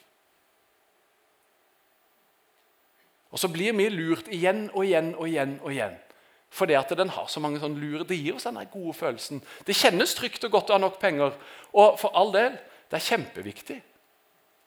Og 3.34 3.40
så 3.42 3.50
blir 3.50 3.74
vi 3.74 3.88
lurt 3.90 4.28
igjen 4.30 4.68
og 4.70 4.84
igjen 4.86 5.14
og 5.16 5.26
igjen 5.26 5.56
og 5.58 5.72
igjen. 5.74 5.96
Fordi 6.56 6.76
at 6.78 6.92
den 6.96 7.10
har 7.12 7.26
så 7.28 7.42
mange 7.42 7.58
sånne 7.60 7.80
lure. 7.82 8.06
Det 8.06 8.16
gir 8.16 8.38
oss 8.38 8.46
den 8.46 8.60
gode 8.72 8.94
følelsen. 8.94 9.42
Det 9.66 9.76
kjennes 9.76 10.14
trygt 10.14 10.46
og 10.46 10.54
godt 10.54 10.70
å 10.70 10.78
ha 10.78 10.80
nok 10.80 11.00
penger. 11.02 11.34
Og 11.74 11.98
for 12.00 12.14
all 12.16 12.30
del, 12.32 12.56
det 12.86 13.00
er 13.00 13.08
kjempeviktig 13.10 13.80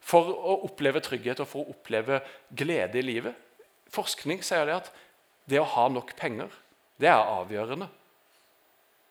for 0.10 0.28
å 0.28 0.60
oppleve 0.68 1.02
trygghet 1.04 1.42
og 1.44 1.50
for 1.50 1.64
å 1.64 1.74
oppleve 1.74 2.20
glede 2.56 3.00
i 3.00 3.06
livet. 3.06 3.36
Forskning 3.90 4.44
sier 4.46 4.68
det 4.68 4.76
at 4.76 4.92
det 5.50 5.62
å 5.62 5.70
ha 5.78 5.88
nok 5.90 6.14
penger, 6.20 6.52
det 7.00 7.08
er 7.08 7.16
avgjørende 7.20 7.88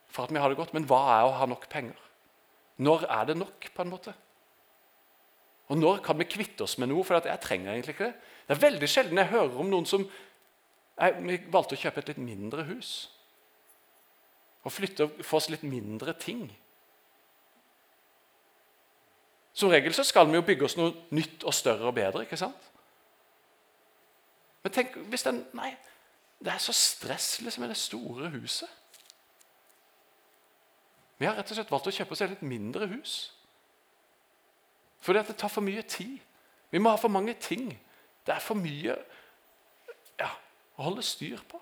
for 0.09 0.25
at 0.25 0.33
vi 0.33 0.41
har 0.41 0.51
det 0.51 0.59
godt. 0.59 0.75
Men 0.77 0.87
hva 0.89 1.01
er 1.17 1.27
å 1.27 1.37
ha 1.41 1.49
nok 1.49 1.69
penger? 1.73 1.99
Når 2.85 3.05
er 3.11 3.29
det 3.29 3.37
nok, 3.39 3.69
på 3.75 3.85
en 3.85 3.93
måte? 3.93 4.15
Og 5.69 5.77
når 5.79 6.01
kan 6.05 6.19
vi 6.19 6.29
kvitte 6.29 6.65
oss 6.65 6.79
med 6.81 6.91
noe? 6.91 7.05
For 7.05 7.19
jeg 7.19 7.43
trenger 7.45 7.75
egentlig 7.75 7.97
ikke 7.97 8.09
det. 8.09 8.35
Det 8.49 8.57
er 8.57 8.65
veldig 8.65 8.89
sjelden 8.89 9.21
jeg 9.21 9.33
hører 9.33 9.61
om 9.61 9.71
noen 9.71 9.89
som 9.89 10.07
vi 10.09 11.37
valgte 11.53 11.77
å 11.77 11.81
kjøpe 11.83 12.03
et 12.03 12.13
litt 12.13 12.23
mindre 12.23 12.65
hus. 12.71 12.93
Og 14.65 14.75
flytte 14.75 15.07
og 15.07 15.21
få 15.25 15.39
oss 15.39 15.51
litt 15.53 15.67
mindre 15.69 16.15
ting. 16.19 16.49
Som 19.59 19.73
regel 19.73 19.95
så 19.95 20.05
skal 20.07 20.29
vi 20.31 20.39
jo 20.39 20.47
bygge 20.47 20.67
oss 20.69 20.79
noe 20.79 20.95
nytt 21.15 21.45
og 21.47 21.55
større 21.55 21.91
og 21.91 21.97
bedre. 21.97 22.25
ikke 22.25 22.39
sant? 22.41 22.71
Men 24.63 24.75
tenk 24.75 24.97
hvis 25.11 25.27
den 25.27 25.45
Nei, 25.57 25.73
det 26.39 26.53
er 26.53 26.63
så 26.63 26.73
stress 26.73 27.41
liksom, 27.41 27.63
med 27.63 27.69
det 27.69 27.77
store 27.77 28.31
huset. 28.31 28.69
Vi 31.19 31.27
har 31.27 31.35
rett 31.35 31.51
og 31.51 31.59
slett 31.59 31.71
valgt 31.73 31.89
å 31.91 31.95
kjøpe 31.95 32.15
oss 32.15 32.23
et 32.23 32.31
litt 32.31 32.47
mindre 32.47 32.87
hus. 32.93 33.15
Fordi 35.03 35.19
at 35.19 35.31
det 35.31 35.39
tar 35.41 35.51
for 35.51 35.67
mye 35.67 35.83
tid. 35.83 36.19
Vi 36.71 36.79
må 36.79 36.93
ha 36.93 37.01
for 37.01 37.11
mange 37.11 37.35
ting. 37.43 37.73
Det 38.27 38.35
er 38.35 38.45
for 38.45 38.59
mye 38.59 38.95
ja, 40.21 40.31
å 40.79 40.87
holde 40.87 41.03
styr 41.03 41.43
på. 41.49 41.59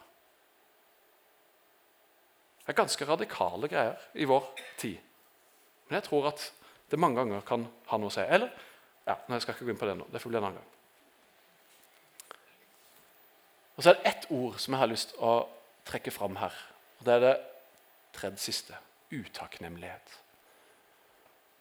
Det 2.67 2.75
er 2.75 2.81
ganske 2.83 3.09
radikale 3.09 3.71
greier 3.71 4.09
i 4.19 4.29
vår 4.29 4.49
tid. 4.77 4.99
Men 5.87 6.01
jeg 6.01 6.09
tror 6.09 6.33
at 6.33 6.49
det 6.91 6.99
mange 7.01 7.23
ganger 7.23 7.45
kan 7.47 7.65
ha 7.89 7.99
noe 8.01 8.11
å 8.11 8.15
si. 8.15 8.25
Eller 8.27 8.51
ja, 9.07 9.15
nei, 9.29 9.37
Jeg 9.37 9.47
skal 9.47 9.55
ikke 9.55 9.69
gå 9.69 9.73
inn 9.73 9.81
på 9.81 9.89
det 9.89 9.97
nå. 9.97 10.09
Det 10.11 10.21
får 10.21 10.33
bli 10.33 10.41
en 10.41 10.49
annen 10.49 10.61
gang. 10.61 10.73
Og 13.77 13.83
Så 13.83 13.91
er 13.91 13.95
det 13.95 14.09
ett 14.09 14.27
ord 14.31 14.59
som 14.59 14.73
jeg 14.73 14.79
har 14.79 14.91
lyst 14.91 15.09
til 15.13 15.19
å 15.21 15.49
trekke 15.85 16.11
fram 16.11 16.37
her. 16.37 16.53
og 16.99 17.05
Det 17.05 17.15
er 17.15 17.21
det 17.21 17.37
tredje 18.13 18.39
siste 18.39 18.75
utakknemlighet. 19.13 20.21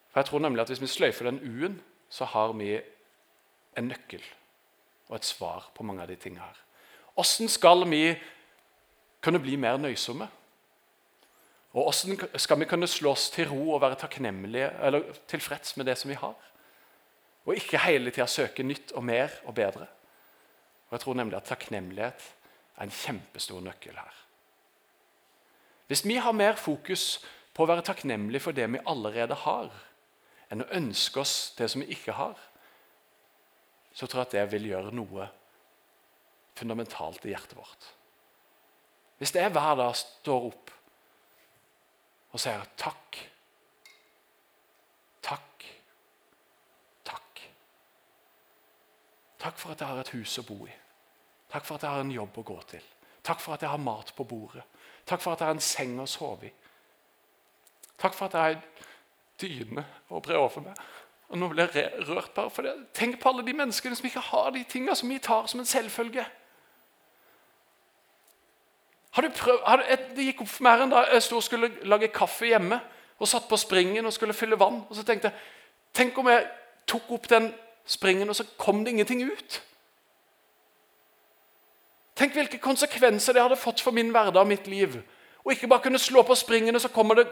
For 0.10 0.20
jeg 0.20 0.26
tror 0.26 0.40
nemlig 0.40 0.62
at 0.62 0.68
Hvis 0.68 0.82
vi 0.82 0.88
sløyfer 0.88 1.26
den 1.26 1.40
u-en, 1.44 1.82
så 2.10 2.26
har 2.26 2.54
vi 2.54 2.82
en 3.78 3.88
nøkkel 3.88 4.24
og 5.10 5.16
et 5.16 5.26
svar 5.26 5.72
på 5.76 5.84
mange 5.84 6.02
av 6.02 6.08
de 6.08 6.16
tingene 6.16 6.42
her. 6.42 6.58
Hvordan 7.14 7.50
skal 7.50 7.90
vi 7.90 8.16
kunne 9.22 9.40
bli 9.40 9.56
mer 9.56 9.78
nøysomme? 9.78 10.28
Og 11.74 11.84
hvordan 11.84 12.40
skal 12.40 12.60
vi 12.60 12.66
kunne 12.66 12.88
slå 12.88 13.12
oss 13.12 13.30
til 13.30 13.50
ro 13.50 13.74
og 13.76 13.82
være 13.82 13.96
takknemlige 14.00 14.72
eller 14.82 15.04
tilfreds 15.28 15.78
med 15.78 15.86
det 15.86 15.98
som 15.98 16.10
vi 16.10 16.16
har? 16.16 16.36
Og 17.46 17.56
ikke 17.56 17.84
hele 17.84 18.12
tida 18.12 18.28
søke 18.28 18.64
nytt 18.64 18.92
og 18.96 19.04
mer 19.04 19.30
og 19.46 19.56
bedre. 19.56 19.88
Og 20.88 20.92
Jeg 20.92 21.00
tror 21.00 21.18
nemlig 21.18 21.38
at 21.38 21.50
takknemlighet 21.50 22.28
er 22.78 22.84
en 22.84 22.94
kjempestor 22.94 23.62
nøkkel 23.62 23.98
her. 23.98 24.22
Hvis 25.88 26.06
vi 26.06 26.16
har 26.16 26.34
mer 26.34 26.58
fokus 26.58 27.26
på 27.54 27.64
å 27.64 27.70
være 27.70 27.86
takknemlige 27.86 28.44
for 28.44 28.58
det 28.58 28.68
vi 28.72 28.84
allerede 28.86 29.38
har, 29.46 29.72
enn 30.50 30.66
å 30.66 30.72
ønske 30.78 31.22
oss 31.22 31.54
det 31.58 31.70
som 31.72 31.82
vi 31.82 31.94
ikke 31.96 32.16
har, 32.18 32.38
så 33.96 34.08
tror 34.08 34.22
jeg 34.24 34.28
at 34.28 34.36
det 34.36 34.46
vil 34.54 34.70
gjøre 34.74 34.94
noe 34.94 35.30
fundamentalt 36.56 37.26
i 37.26 37.34
hjertet 37.34 37.58
vårt. 37.58 37.92
Hvis 39.18 39.32
det 39.32 39.46
er 39.46 39.54
hver 39.56 39.78
dag 39.80 39.96
står 39.96 40.50
opp 40.50 40.74
og 42.36 42.42
sier 42.42 42.66
takk, 42.76 43.22
takk 45.24 45.56
Takk 49.46 49.60
for 49.62 49.76
at 49.76 49.82
jeg 49.82 49.92
har 49.92 50.00
et 50.02 50.14
hus 50.16 50.40
å 50.42 50.44
bo 50.48 50.64
i. 50.66 50.76
Takk 51.54 51.68
for 51.68 51.78
at 51.78 51.84
jeg 51.86 51.94
har 51.94 52.02
en 52.02 52.14
jobb 52.16 52.38
å 52.42 52.44
gå 52.48 52.56
til. 52.72 52.86
Takk 53.26 53.42
for 53.44 53.54
at 53.54 53.62
jeg 53.62 53.70
har 53.70 53.82
mat 53.82 54.10
på 54.18 54.26
bordet. 54.26 54.64
Takk 55.06 55.22
for 55.22 55.36
at 55.36 55.44
jeg 55.44 55.52
har 55.52 55.58
en 55.58 55.62
seng 55.62 56.00
å 56.02 56.08
sove 56.10 56.48
i. 56.48 56.54
Takk 58.02 58.18
for 58.18 58.26
at 58.26 58.34
jeg 58.34 58.56
har 58.56 58.88
dyne 59.44 59.84
å 60.10 60.22
bre 60.26 60.40
over 60.42 60.66
meg. 60.66 60.80
Og 61.30 61.38
nå 61.38 61.50
blir 61.52 61.78
jeg 61.78 62.08
rørt 62.08 62.34
bare 62.34 62.50
for 62.54 62.66
det. 62.66 62.74
Tenk 62.98 63.20
på 63.22 63.30
alle 63.30 63.46
de 63.46 63.54
menneskene 63.54 63.98
som 63.98 64.08
ikke 64.10 64.24
har 64.32 64.50
de 64.56 64.64
tingene 64.70 64.98
som 64.98 65.14
vi 65.14 65.20
tar 65.22 65.46
som 65.52 65.62
en 65.62 65.70
selvfølge. 65.70 66.26
Har 69.16 69.22
du 69.22 69.30
prøvd, 69.30 69.62
har 69.62 69.78
du, 69.78 70.08
det 70.18 70.26
gikk 70.32 70.42
opp 70.42 70.52
for 70.56 70.66
meg 70.66 70.88
en 70.88 70.96
dag 70.96 71.14
jeg 71.14 71.28
stod 71.28 71.44
og 71.44 71.46
skulle 71.46 71.70
lage 71.86 72.10
kaffe 72.18 72.50
hjemme 72.50 72.82
og 73.22 73.30
satt 73.30 73.46
på 73.50 73.62
springen 73.62 74.10
og 74.10 74.14
skulle 74.18 74.34
fylle 74.34 74.58
vann. 74.60 74.82
Og 74.90 74.98
så 74.98 75.06
tenkte 75.06 75.30
jeg 75.30 76.02
tenk 76.02 76.18
om 76.18 76.34
jeg 76.34 76.50
tok 76.90 77.14
opp 77.14 77.30
den 77.30 77.54
springen, 77.86 78.30
og 78.30 78.36
så 78.36 78.46
kom 78.58 78.84
det 78.84 78.96
ingenting 78.96 79.24
ut. 79.28 79.62
Tenk 82.16 82.36
hvilke 82.38 82.62
konsekvenser 82.64 83.36
det 83.36 83.44
hadde 83.44 83.60
fått 83.60 83.84
for 83.84 83.96
min 83.96 84.14
hverdag 84.16 84.42
og 84.42 84.50
mitt 84.50 84.70
liv. 84.72 84.96
Og 85.44 85.54
ikke 85.54 85.70
bare 85.70 85.84
kunne 85.84 86.02
slå 86.02 86.24
på 86.26 86.38
springen, 86.40 86.76
og 86.76 86.82
så 86.82 86.90
kommer 86.90 87.20
det 87.20 87.28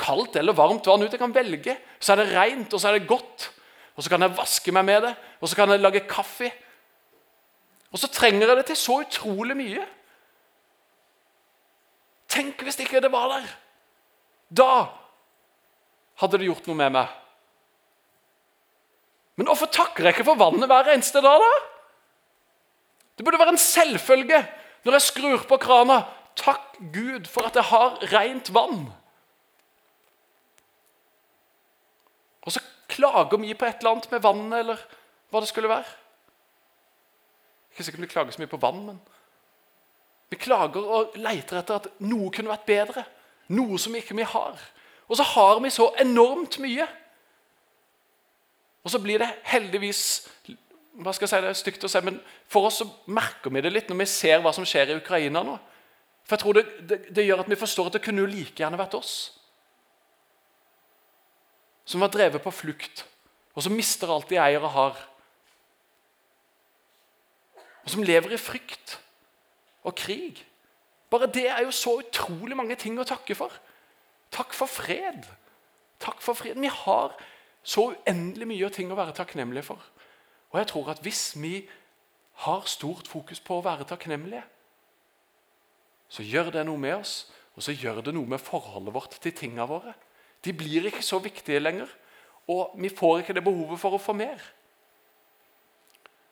kaldt 0.00 0.38
eller 0.40 0.56
varmt 0.56 0.86
vann 0.86 1.02
ut. 1.02 1.12
Jeg 1.12 1.20
kan 1.20 1.34
velge. 1.34 1.76
Så 2.00 2.14
er 2.14 2.22
det 2.22 2.30
rent, 2.32 2.72
og 2.72 2.80
så 2.80 2.88
er 2.88 2.98
det 2.98 3.10
godt. 3.10 3.50
Og 3.94 4.04
så 4.04 4.10
kan 4.10 4.22
jeg 4.22 4.36
vaske 4.36 4.72
meg 4.74 4.86
med 4.86 5.02
det, 5.08 5.12
og 5.40 5.50
så 5.50 5.58
kan 5.58 5.70
jeg 5.70 5.82
lage 5.82 6.06
kaffe. 6.08 6.50
Og 7.94 8.00
så 8.00 8.10
trenger 8.10 8.48
jeg 8.48 8.56
det 8.58 8.66
til 8.70 8.78
så 8.78 9.00
utrolig 9.04 9.56
mye. 9.58 9.84
Tenk 12.30 12.62
hvis 12.66 12.80
ikke 12.82 13.02
det 13.02 13.12
var 13.12 13.28
der. 13.36 13.50
Da 14.50 14.70
hadde 16.22 16.38
det 16.38 16.48
gjort 16.48 16.66
noe 16.70 16.78
med 16.78 16.96
meg. 16.96 17.12
Men 19.36 19.48
hvorfor 19.50 19.70
takker 19.72 20.06
jeg 20.06 20.14
ikke 20.14 20.28
for 20.28 20.38
vannet 20.38 20.70
hver 20.70 20.92
eneste 20.92 21.22
dag, 21.24 21.42
da? 21.42 21.54
Det 23.18 23.24
burde 23.26 23.38
være 23.38 23.54
en 23.54 23.62
selvfølge 23.62 24.40
når 24.84 24.98
jeg 24.98 25.06
skrur 25.08 25.46
på 25.48 25.58
krana. 25.62 26.02
Takk 26.38 26.78
Gud 26.94 27.26
for 27.30 27.46
at 27.46 27.56
jeg 27.58 27.66
har 27.70 27.98
rent 28.12 28.50
vann. 28.54 28.86
Og 32.44 32.52
så 32.52 32.60
klager 32.90 33.38
vi 33.40 33.54
på 33.54 33.66
et 33.66 33.82
eller 33.82 33.94
annet 33.94 34.10
med 34.10 34.22
vannet, 34.22 34.58
eller 34.60 34.80
hva 35.30 35.42
det 35.42 35.50
skulle 35.50 35.70
være. 35.70 35.86
Ikke 37.72 37.86
sikkert 37.86 38.04
vi 38.04 38.10
klager 38.12 38.34
så 38.34 38.42
mye 38.42 38.50
på 38.50 38.60
vann, 38.62 38.82
men 38.86 38.98
vi 40.30 40.38
klager 40.38 40.82
og 40.82 41.16
leter 41.18 41.60
etter 41.60 41.78
at 41.78 41.88
noe 42.02 42.30
kunne 42.34 42.52
vært 42.52 42.68
bedre. 42.68 43.04
Noe 43.54 43.78
som 43.78 43.94
ikke 43.94 44.16
vi 44.18 44.26
har. 44.26 44.60
Og 45.08 45.18
så 45.18 45.26
har 45.34 45.60
vi 45.62 45.70
så 45.72 45.90
enormt 46.00 46.58
mye. 46.62 46.86
Og 48.84 48.92
så 48.92 49.00
blir 49.00 49.22
det 49.22 49.30
heldigvis 49.48 50.04
hva 50.94 51.10
skal 51.10 51.26
jeg 51.26 51.32
si, 51.32 51.38
det 51.42 51.50
er 51.50 51.56
stygt 51.58 51.86
å 51.86 51.90
si, 51.90 52.00
men 52.06 52.20
For 52.50 52.68
oss 52.68 52.76
så 52.82 52.86
merker 53.10 53.50
vi 53.50 53.62
det 53.64 53.72
litt 53.72 53.88
når 53.90 54.04
vi 54.04 54.10
ser 54.10 54.42
hva 54.44 54.52
som 54.54 54.66
skjer 54.68 54.92
i 54.92 54.98
Ukraina 55.00 55.42
nå. 55.42 55.56
For 56.24 56.36
jeg 56.36 56.42
tror 56.44 56.56
det, 56.56 56.64
det, 56.88 56.98
det 57.16 57.24
gjør 57.26 57.42
at 57.42 57.50
vi 57.50 57.58
forstår 57.58 57.88
at 57.90 57.96
det 57.96 58.04
kunne 58.04 58.22
jo 58.22 58.30
like 58.30 58.62
gjerne 58.62 58.78
vært 58.78 58.94
oss. 58.96 59.14
Som 61.84 62.04
var 62.04 62.12
drevet 62.14 62.40
på 62.44 62.52
flukt, 62.54 63.02
og 63.52 63.66
som 63.66 63.74
mister 63.76 64.12
alt 64.12 64.30
de 64.30 64.38
eier 64.40 64.62
og 64.62 64.72
har. 64.72 65.02
Og 67.84 67.92
som 67.92 68.06
lever 68.06 68.32
i 68.32 68.40
frykt 68.40 68.96
og 69.84 69.98
krig. 69.98 70.40
Bare 71.12 71.28
det 71.28 71.48
er 71.50 71.66
jo 71.66 71.74
så 71.74 71.98
utrolig 72.00 72.56
mange 72.56 72.78
ting 72.80 72.96
å 72.98 73.08
takke 73.08 73.36
for. 73.36 73.52
Takk 74.32 74.54
for 74.56 74.70
fred. 74.70 75.26
Takk 76.02 76.22
for 76.24 76.38
fred. 76.38 76.56
Vi 76.56 76.72
har 76.72 77.12
så 77.64 77.88
uendelig 77.94 78.48
mye 78.48 78.70
ting 78.72 78.92
å 78.92 78.98
være 78.98 79.16
takknemlige 79.16 79.66
for. 79.70 79.80
Og 80.52 80.60
jeg 80.60 80.68
tror 80.70 80.90
at 80.92 81.00
hvis 81.02 81.22
vi 81.40 81.54
har 82.44 82.66
stort 82.68 83.08
fokus 83.08 83.40
på 83.40 83.58
å 83.58 83.64
være 83.64 83.86
takknemlige, 83.88 84.44
så 86.12 86.22
gjør 86.22 86.52
det 86.54 86.66
noe 86.68 86.78
med 86.78 86.98
oss, 87.00 87.14
og 87.56 87.64
så 87.64 87.72
gjør 87.74 88.02
det 88.04 88.14
noe 88.14 88.28
med 88.28 88.42
forholdet 88.42 88.94
vårt 88.94 89.16
til 89.22 89.34
tingene 89.34 89.66
våre. 89.70 89.94
De 90.44 90.52
blir 90.52 90.90
ikke 90.90 91.02
så 91.02 91.18
viktige 91.22 91.62
lenger, 91.62 91.88
og 92.50 92.74
vi 92.76 92.90
får 92.92 93.22
ikke 93.22 93.36
det 93.38 93.44
behovet 93.46 93.80
for 93.80 93.96
å 93.96 94.02
få 94.02 94.12
mer. 94.18 94.42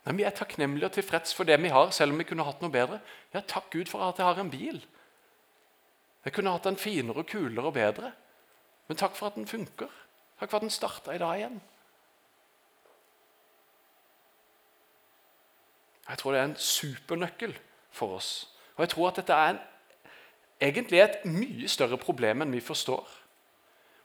Men 0.05 0.18
vi 0.18 0.27
er 0.27 0.35
takknemlige 0.35 0.90
og 0.90 0.97
tilfreds 0.97 1.33
for 1.35 1.49
det 1.49 1.57
vi 1.62 1.71
har, 1.73 1.92
selv 1.95 2.12
om 2.12 2.21
vi 2.21 2.27
kunne 2.27 2.45
hatt 2.45 2.61
noe 2.62 2.75
bedre. 2.75 2.99
Ja, 3.33 3.40
Takk 3.40 3.71
Gud 3.73 3.88
for 3.90 4.03
at 4.05 4.18
jeg 4.18 4.27
har 4.27 4.40
en 4.42 4.51
bil. 4.51 4.83
Jeg 6.23 6.35
kunne 6.35 6.53
hatt 6.55 6.66
den 6.66 6.79
finere, 6.79 7.25
kulere 7.27 7.71
og 7.71 7.75
bedre. 7.75 8.12
Men 8.88 8.99
takk 8.99 9.14
for 9.18 9.31
at 9.31 9.38
den 9.38 9.49
funker. 9.49 9.90
Takk 10.42 10.50
for 10.50 10.59
at 10.59 10.62
den 10.62 10.70
starta 10.70 11.12
i 11.14 11.18
dag 11.18 11.37
igjen. 11.38 11.61
Jeg 16.09 16.18
tror 16.18 16.33
det 16.33 16.40
er 16.40 16.44
en 16.44 16.57
supernøkkel 16.57 17.59
for 17.90 18.16
oss. 18.16 18.48
Og 18.74 18.83
jeg 18.83 18.88
tror 18.88 19.09
at 19.09 19.20
dette 19.20 19.33
er 19.33 19.52
en, 19.52 19.61
egentlig 20.61 21.00
et 21.00 21.24
mye 21.24 21.68
større 21.70 21.98
problem 21.98 22.42
enn 22.42 22.57
vi 22.57 22.61
forstår. 22.61 23.07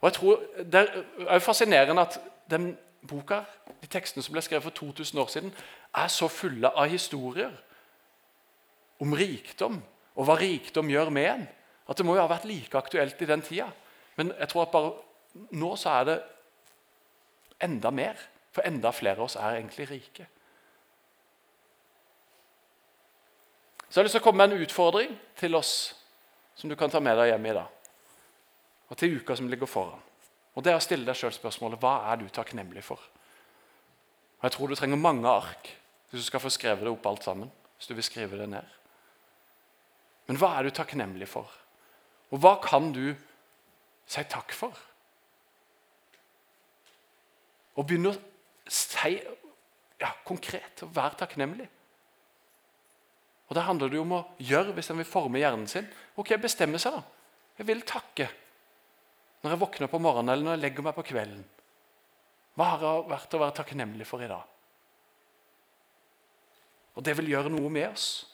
Og 0.01 0.05
jeg 0.05 0.13
tror 0.13 0.43
Det 0.63 0.83
er 1.27 1.39
fascinerende 1.39 2.05
at 2.05 2.19
den 2.49 2.77
boka, 3.07 3.41
de 3.81 3.87
tekstene 3.87 4.23
som 4.23 4.37
ble 4.37 4.45
skrevet 4.45 4.63
for 4.63 4.77
2000 4.77 5.19
år 5.19 5.27
siden, 5.27 5.53
er 5.95 6.07
så 6.07 6.27
fulle 6.27 6.69
av 6.69 6.85
historier 6.85 7.51
om 8.99 9.13
rikdom 9.13 9.81
og 10.15 10.25
hva 10.25 10.37
rikdom 10.37 10.89
gjør 10.89 11.09
med 11.09 11.31
en. 11.33 11.47
At 11.89 11.97
det 11.97 12.05
må 12.05 12.13
jo 12.13 12.21
ha 12.21 12.29
vært 12.29 12.45
like 12.45 12.77
aktuelt 12.77 13.21
i 13.21 13.25
den 13.25 13.41
tida. 13.41 13.71
Men 14.15 14.33
jeg 14.39 14.49
tror 14.49 14.61
at 14.61 14.71
bare 14.71 15.06
nå 15.51 15.75
så 15.75 15.99
er 15.99 16.09
det 16.09 16.17
enda 17.63 17.91
mer. 17.91 18.19
For 18.51 18.65
enda 18.65 18.91
flere 18.91 19.19
av 19.19 19.27
oss 19.27 19.37
er 19.37 19.59
egentlig 19.59 19.89
rike. 19.91 20.25
Så 23.87 23.99
jeg 23.99 24.01
har 24.01 24.07
lyst 24.07 24.17
til 24.17 24.23
å 24.23 24.25
komme 24.25 24.43
med 24.43 24.55
en 24.55 24.65
utfordring 24.65 25.13
til 25.39 25.55
oss 25.55 25.73
som 26.57 26.69
du 26.69 26.75
kan 26.75 26.91
ta 26.91 26.99
med 26.99 27.15
deg 27.19 27.31
hjem 27.31 27.45
i 27.47 27.55
dag. 27.55 27.91
Og 28.89 28.97
til 28.97 29.19
uka 29.19 29.35
som 29.37 29.49
ligger 29.51 29.69
foran. 29.69 30.01
Og 30.57 30.63
Det 30.63 30.71
er 30.73 30.79
å 30.79 30.83
stille 30.83 31.05
deg 31.05 31.15
selv 31.15 31.35
spørsmålet 31.37 31.79
hva 31.79 32.11
er 32.11 32.17
du 32.17 32.27
takknemlig 32.33 32.83
for. 32.83 32.97
Og 34.39 34.43
Jeg 34.43 34.51
tror 34.55 34.67
du 34.67 34.75
trenger 34.75 34.97
mange 34.97 35.29
ark 35.29 35.69
hvis 36.09 36.23
du 36.23 36.27
skal 36.27 36.41
få 36.41 36.49
skrevet 36.49 36.83
det 36.83 36.91
opp 36.91 37.05
alt 37.05 37.23
sammen. 37.23 37.51
hvis 37.77 37.87
du 37.87 37.93
vil 37.93 38.03
skrive 38.03 38.37
det 38.37 38.49
ned. 38.49 38.65
Men 40.27 40.37
hva 40.37 40.57
er 40.57 40.63
du 40.63 40.69
takknemlig 40.69 41.27
for? 41.29 41.51
Og 42.31 42.39
hva 42.41 42.57
kan 42.63 42.91
du 42.91 43.15
si 44.07 44.23
takk 44.23 44.51
for? 44.51 44.73
Og 47.77 47.85
begynne 47.85 48.11
å 48.11 48.17
si 48.67 49.13
ja, 50.01 50.11
konkret 50.27 50.83
og 50.85 50.93
være 50.95 51.21
takknemlig. 51.21 51.67
Og 53.47 53.55
Da 53.55 53.63
handler 53.63 53.91
det 53.91 54.01
om 54.01 54.17
å 54.17 54.25
gjøre 54.43 54.73
hvis 54.75 54.91
en 54.91 54.99
vil 54.99 55.07
forme 55.07 55.39
hjernen 55.39 55.69
sin. 55.71 55.87
Ok, 56.19 56.33
bestemme 56.41 56.81
seg, 56.81 56.97
da. 56.97 57.03
Jeg 57.57 57.69
vil 57.69 57.81
takke 57.87 58.27
når 59.41 59.53
jeg 59.53 59.61
våkner 59.61 59.89
på 59.89 60.01
morgenen 60.01 60.33
eller 60.33 60.45
når 60.45 60.57
jeg 60.57 60.63
legger 60.65 60.85
meg 60.85 60.95
på 60.97 61.05
kvelden. 61.07 61.45
Hva 62.57 62.71
har 62.73 62.83
jeg 62.83 63.09
vært 63.11 63.35
å 63.37 63.41
være 63.41 63.55
takknemlig 63.59 64.07
for 64.09 64.23
i 64.25 64.29
dag? 64.29 64.43
Og 66.97 67.05
Det 67.05 67.13
vil 67.19 67.29
gjøre 67.29 67.53
noe 67.53 67.69
med 67.69 67.91
oss. 67.91 68.25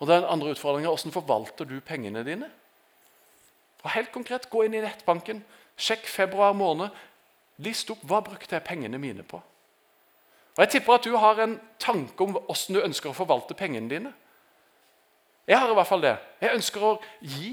Og 0.00 0.08
Den 0.08 0.24
andre 0.24 0.52
utfordringen 0.54 0.88
er 0.88 0.94
hvordan 0.94 1.16
forvalter 1.16 1.68
du 1.68 1.80
pengene 1.80 2.24
dine? 2.24 2.50
Og 3.82 3.90
Helt 3.90 4.12
konkret, 4.12 4.50
gå 4.52 4.66
inn 4.66 4.76
i 4.76 4.84
nettbanken, 4.84 5.40
sjekk 5.80 6.04
februar 6.08 6.52
måned. 6.56 6.92
List 7.64 7.90
opp 7.92 8.02
hva 8.08 8.22
brukte 8.24 8.56
jeg 8.56 8.66
pengene 8.66 8.98
mine 9.00 9.24
på. 9.26 9.40
Og 10.56 10.62
Jeg 10.64 10.70
tipper 10.74 10.96
at 10.96 11.06
du 11.06 11.16
har 11.16 11.38
en 11.40 11.58
tanke 11.78 12.24
om 12.24 12.34
hvordan 12.34 12.76
du 12.76 12.82
ønsker 12.82 13.10
å 13.10 13.16
forvalte 13.16 13.56
pengene 13.56 13.88
dine. 13.88 14.12
Jeg 15.48 15.58
har 15.58 15.70
i 15.70 15.74
hvert 15.74 15.88
fall 15.88 16.02
det. 16.04 16.16
Jeg 16.40 16.56
ønsker 16.58 16.84
å 16.84 16.90
gi. 17.20 17.52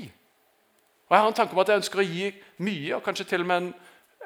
Og 1.07 1.15
jeg 1.15 1.23
har 1.23 1.29
en 1.29 1.37
tanke 1.37 1.55
om 1.55 1.61
at 1.63 1.71
jeg 1.71 1.81
ønsker 1.81 2.01
å 2.01 2.05
gi 2.05 2.31
mye, 2.65 2.97
og 2.97 3.03
kanskje 3.05 3.25
til 3.29 3.45
og 3.45 3.49
med 3.49 3.61
en, 3.61 3.69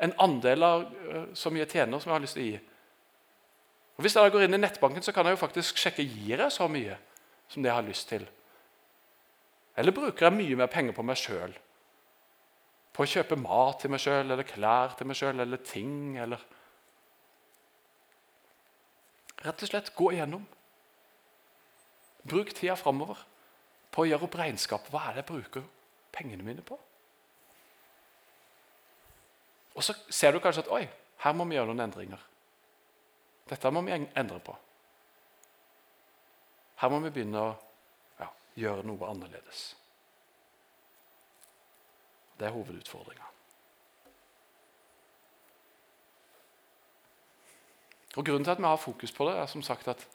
en 0.07 0.15
andel 0.25 0.65
av 0.65 0.85
uh, 0.89 1.25
så 1.37 1.51
mye 1.53 1.65
jeg 1.65 1.75
tjener, 1.75 2.01
som 2.01 2.09
jeg 2.09 2.15
har 2.15 2.23
lyst 2.25 2.37
til 2.39 2.43
å 2.43 2.49
gi. 2.49 2.59
Og 3.97 4.05
Hvis 4.05 4.17
jeg 4.17 4.33
går 4.33 4.47
inn 4.47 4.57
i 4.57 4.61
nettbanken, 4.61 5.05
så 5.05 5.13
kan 5.13 5.29
jeg 5.29 5.37
jo 5.37 5.43
faktisk 5.43 5.77
sjekke 5.77 6.05
gir 6.07 6.41
jeg 6.41 6.55
så 6.55 6.65
mye 6.71 6.97
som 7.51 7.61
det 7.61 7.69
jeg 7.69 7.77
har 7.77 7.85
lyst 7.85 8.09
til. 8.09 8.25
Eller 9.77 9.95
bruker 9.95 10.27
jeg 10.27 10.39
mye 10.39 10.57
mer 10.57 10.71
penger 10.71 10.95
på 10.97 11.05
meg 11.05 11.19
sjøl? 11.21 11.53
På 12.91 13.05
å 13.05 13.09
kjøpe 13.09 13.37
mat 13.39 13.79
til 13.81 13.91
meg 13.93 14.01
sjøl, 14.03 14.25
eller 14.25 14.47
klær 14.47 14.97
til 14.99 15.07
meg 15.07 15.19
sjøl, 15.19 15.39
eller 15.39 15.61
ting, 15.65 16.17
eller 16.19 16.41
Rett 19.41 19.63
og 19.65 19.71
slett 19.71 19.87
gå 19.97 20.11
igjennom. 20.13 20.43
Bruk 22.29 22.51
tida 22.53 22.75
framover 22.77 23.23
på 23.89 24.03
å 24.03 24.05
gjøre 24.05 24.27
opp 24.27 24.37
regnskap. 24.37 24.89
Hva 24.93 25.07
er 25.07 25.15
det 25.15 25.23
jeg 25.23 25.29
bruker 25.31 25.63
pengene 26.13 26.45
mine 26.45 26.61
på? 26.65 26.77
Og 29.73 29.85
så 29.85 29.95
ser 30.13 30.35
du 30.35 30.41
kanskje 30.43 30.65
at 30.67 30.73
oi, 30.75 30.83
her 31.23 31.33
må 31.33 31.47
vi 31.49 31.57
gjøre 31.57 31.71
noen 31.71 31.85
endringer. 31.87 32.21
Dette 33.49 33.71
må 33.73 33.81
vi 33.87 33.95
endre 33.95 34.39
på. 34.45 34.53
Her 36.81 36.91
må 36.93 37.01
vi 37.03 37.11
begynne 37.13 37.41
å 37.41 37.51
ja, 38.19 38.29
gjøre 38.61 38.85
noe 38.85 39.09
annerledes. 39.09 39.71
Det 42.41 42.47
er 42.49 42.55
hovedutfordringa. 42.55 43.27
Og 48.17 48.25
Grunnen 48.25 48.43
til 48.43 48.51
at 48.51 48.57
vi 48.57 48.63
har 48.65 48.81
fokus 48.81 49.11
på 49.11 49.29
det, 49.29 49.37
er 49.37 49.45
som 49.45 49.61
sagt 49.61 49.87
at 49.87 50.07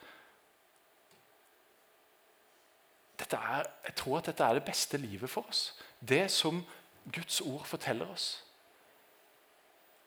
er, 3.30 3.62
jeg 3.84 3.94
tror 3.96 4.18
at 4.18 4.26
dette 4.26 4.44
er 4.44 4.58
det 4.58 4.64
beste 4.64 4.98
livet 4.98 5.30
for 5.30 5.46
oss. 5.48 5.78
Det 6.08 6.30
som 6.30 6.64
Guds 7.12 7.40
ord 7.40 7.64
forteller 7.64 8.06
oss. 8.06 8.44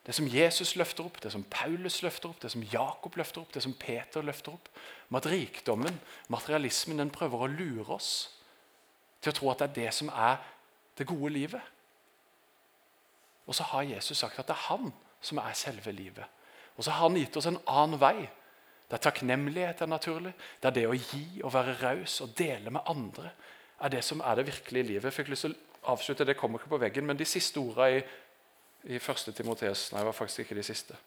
Det 0.06 0.16
som 0.16 0.28
Jesus 0.28 0.76
løfter 0.76 1.04
opp, 1.06 1.24
det 1.24 1.32
som 1.32 1.44
Paulus 1.44 2.02
løfter 2.02 2.30
opp, 2.30 2.42
det 2.42 2.52
som 2.52 2.64
Jakob 2.64 3.16
løfter 3.16 3.42
opp, 3.42 3.54
det 3.54 3.64
som 3.64 3.74
Peter 3.74 4.22
løfter 4.22 4.52
opp. 4.52 4.70
Med 5.10 5.26
at 5.26 5.32
rikdommen, 5.32 6.00
materialismen, 6.28 7.00
den 7.00 7.12
prøver 7.12 7.44
å 7.44 7.52
lure 7.52 7.94
oss 7.94 8.14
til 9.22 9.32
å 9.32 9.36
tro 9.36 9.52
at 9.52 9.60
det 9.60 9.70
er 9.70 9.76
det 9.82 9.94
som 9.94 10.10
er 10.10 10.40
det 10.98 11.08
gode 11.08 11.34
livet. 11.34 11.62
Og 13.50 13.58
så 13.58 13.66
har 13.72 13.88
Jesus 13.90 14.22
sagt 14.22 14.38
at 14.40 14.48
det 14.48 14.56
er 14.56 14.68
han 14.70 14.92
som 15.26 15.42
er 15.42 15.58
selve 15.58 15.92
livet. 15.92 16.26
Og 16.78 16.86
så 16.86 16.94
har 16.94 17.10
han 17.10 17.18
gitt 17.18 17.38
oss 17.40 17.50
en 17.50 17.60
annen 17.68 18.00
vei. 18.00 18.30
Det 18.90 18.98
er 18.98 19.06
takknemlighet 19.10 19.82
er 19.84 19.90
naturlig. 19.90 20.34
Det 20.62 20.70
er 20.70 20.76
det 20.78 20.86
å 20.90 20.98
gi 20.98 21.42
og 21.44 21.54
være 21.54 21.80
raus 21.82 22.20
og 22.24 22.36
dele 22.38 22.72
med 22.74 22.86
andre 22.90 23.34
er 23.80 23.94
det 23.94 24.04
som 24.04 24.22
er 24.26 24.36
det 24.36 24.48
virkelige 24.48 24.88
livet. 24.88 25.08
Jeg 25.08 25.16
fikk 25.16 25.32
lyst 25.32 25.48
til 25.48 25.56
å 25.56 25.94
avslutte, 25.94 26.26
Det 26.26 26.38
kommer 26.38 26.60
ikke 26.60 26.74
på 26.76 26.82
veggen, 26.82 27.06
men 27.06 27.18
de 27.18 27.26
siste 27.26 27.60
ordene 27.60 28.00
i, 28.00 28.04
i 28.96 29.00
1. 29.00 29.34
Timoteus 29.36 29.92
Nei, 29.92 30.02
det 30.02 30.10
var 30.10 30.18
faktisk 30.18 30.40
ikke 30.40 30.56
de 30.56 30.64
siste. 30.64 30.98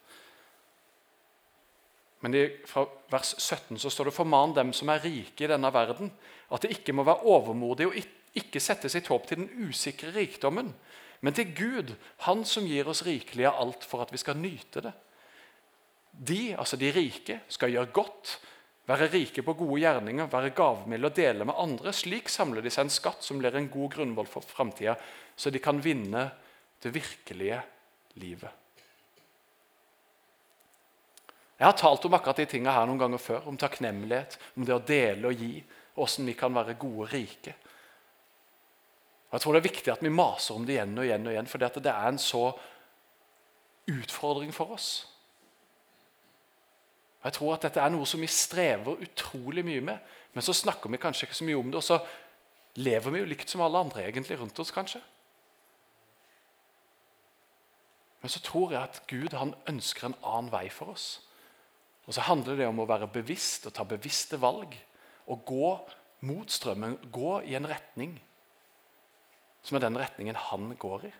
Men 2.22 2.34
i, 2.34 2.46
fra 2.66 2.86
vers 3.10 3.34
17 3.38 3.78
så 3.82 3.90
står 3.90 4.08
det 4.08 4.14
forman 4.14 4.54
dem 4.54 4.72
som 4.72 4.88
er 4.88 5.02
rike 5.02 5.44
i 5.44 5.50
denne 5.50 5.72
verden, 5.74 6.12
at 6.50 6.62
det 6.62 6.70
ikke 6.76 6.94
må 6.94 7.04
være 7.04 7.26
overmodig 7.26 7.88
og 7.88 7.96
ikke 8.38 8.60
sette 8.62 8.88
sitt 8.88 9.08
håp 9.10 9.26
til 9.26 9.42
den 9.42 9.68
usikre 9.68 10.12
rikdommen, 10.14 10.70
men 11.22 11.34
til 11.34 11.52
Gud, 11.54 11.94
Han 12.26 12.44
som 12.44 12.66
gir 12.66 12.88
oss 12.90 13.04
rikelig 13.06 13.46
av 13.46 13.60
alt 13.62 13.84
for 13.86 14.02
at 14.02 14.12
vi 14.12 14.18
skal 14.18 14.40
nyte 14.40 14.82
det. 14.82 14.92
De, 16.12 16.54
altså 16.58 16.76
de 16.76 16.90
rike, 16.92 17.38
skal 17.48 17.72
gjøre 17.72 17.94
godt, 17.94 18.32
være 18.90 19.08
rike 19.12 19.44
på 19.46 19.54
gode 19.56 19.80
gjerninger, 19.80 20.26
være 20.28 20.50
gavmilde 20.56 21.08
og 21.08 21.16
dele 21.16 21.46
med 21.48 21.58
andre. 21.62 21.92
Slik 21.94 22.28
samler 22.28 22.64
de 22.64 22.72
seg 22.74 22.88
en 22.88 22.92
skatt 22.92 23.22
som 23.24 23.38
blir 23.38 23.54
en 23.56 23.70
god 23.70 23.94
grunnvoll 23.94 24.28
for 24.28 24.44
framtida, 24.44 24.96
så 25.36 25.50
de 25.50 25.62
kan 25.62 25.78
vinne 25.80 26.26
det 26.82 26.92
virkelige 26.92 27.62
livet. 28.20 28.50
Jeg 31.62 31.68
har 31.68 31.78
talt 31.78 32.04
om 32.08 32.18
akkurat 32.18 32.42
de 32.42 32.48
tingene 32.50 32.74
her 32.74 32.88
noen 32.90 32.98
ganger 32.98 33.22
før, 33.22 33.44
om 33.46 33.56
takknemlighet, 33.56 34.34
om 34.58 34.66
det 34.66 34.74
å 34.74 34.82
dele 34.82 35.30
og 35.30 35.38
gi, 35.38 35.52
hvordan 35.94 36.26
vi 36.26 36.34
kan 36.34 36.56
være 36.56 36.74
gode 36.80 37.06
og 37.06 37.12
rike. 37.14 37.54
Og 39.32 39.38
Jeg 39.38 39.40
tror 39.40 39.54
det 39.56 39.60
er 39.62 39.70
viktig 39.70 39.92
at 39.92 40.02
vi 40.04 40.10
maser 40.12 40.54
om 40.54 40.64
det 40.68 40.74
igjen 40.74 40.98
og 40.98 41.06
igjen, 41.06 41.26
og 41.26 41.32
igjen, 41.32 41.46
for 41.48 41.58
det 41.64 41.88
er 41.88 42.08
en 42.08 42.18
så 42.20 42.42
utfordring 43.88 44.50
for 44.52 44.74
oss. 44.74 44.88
Og 47.22 47.30
Jeg 47.30 47.32
tror 47.38 47.54
at 47.54 47.62
dette 47.64 47.80
er 47.80 47.94
noe 47.94 48.04
som 48.04 48.20
vi 48.20 48.28
strever 48.28 49.00
utrolig 49.00 49.64
mye 49.64 49.80
med, 49.80 50.10
men 50.34 50.44
så 50.44 50.52
snakker 50.52 50.92
vi 50.92 51.00
kanskje 51.00 51.24
ikke 51.26 51.38
så 51.38 51.46
mye 51.48 51.56
om 51.56 51.70
det. 51.72 51.80
Og 51.80 51.86
så 51.86 51.96
lever 52.76 53.14
vi 53.14 53.22
jo 53.22 53.28
likt 53.30 53.48
som 53.48 53.64
alle 53.64 53.80
andre 53.80 54.02
egentlig 54.04 54.36
rundt 54.40 54.60
oss, 54.60 54.72
kanskje. 54.74 55.00
Men 58.20 58.34
så 58.34 58.42
tror 58.44 58.74
jeg 58.74 58.82
at 58.82 59.00
Gud 59.08 59.32
han 59.32 59.54
ønsker 59.70 60.10
en 60.10 60.18
annen 60.20 60.52
vei 60.52 60.66
for 60.68 60.92
oss. 60.92 61.22
Og 62.04 62.12
så 62.12 62.26
handler 62.26 62.60
det 62.60 62.68
om 62.68 62.84
å 62.84 62.86
være 62.90 63.08
bevisst 63.08 63.64
og 63.66 63.72
ta 63.78 63.88
bevisste 63.88 64.36
valg. 64.44 64.76
Og 65.32 65.40
gå 65.48 65.72
mot 66.28 66.52
strømmen, 66.52 66.98
gå 67.08 67.40
i 67.48 67.56
en 67.56 67.70
retning 67.70 68.20
som 69.62 69.76
er 69.76 69.84
den 69.84 69.98
retningen 69.98 70.38
han 70.50 70.74
går 70.78 71.06
i. 71.08 71.12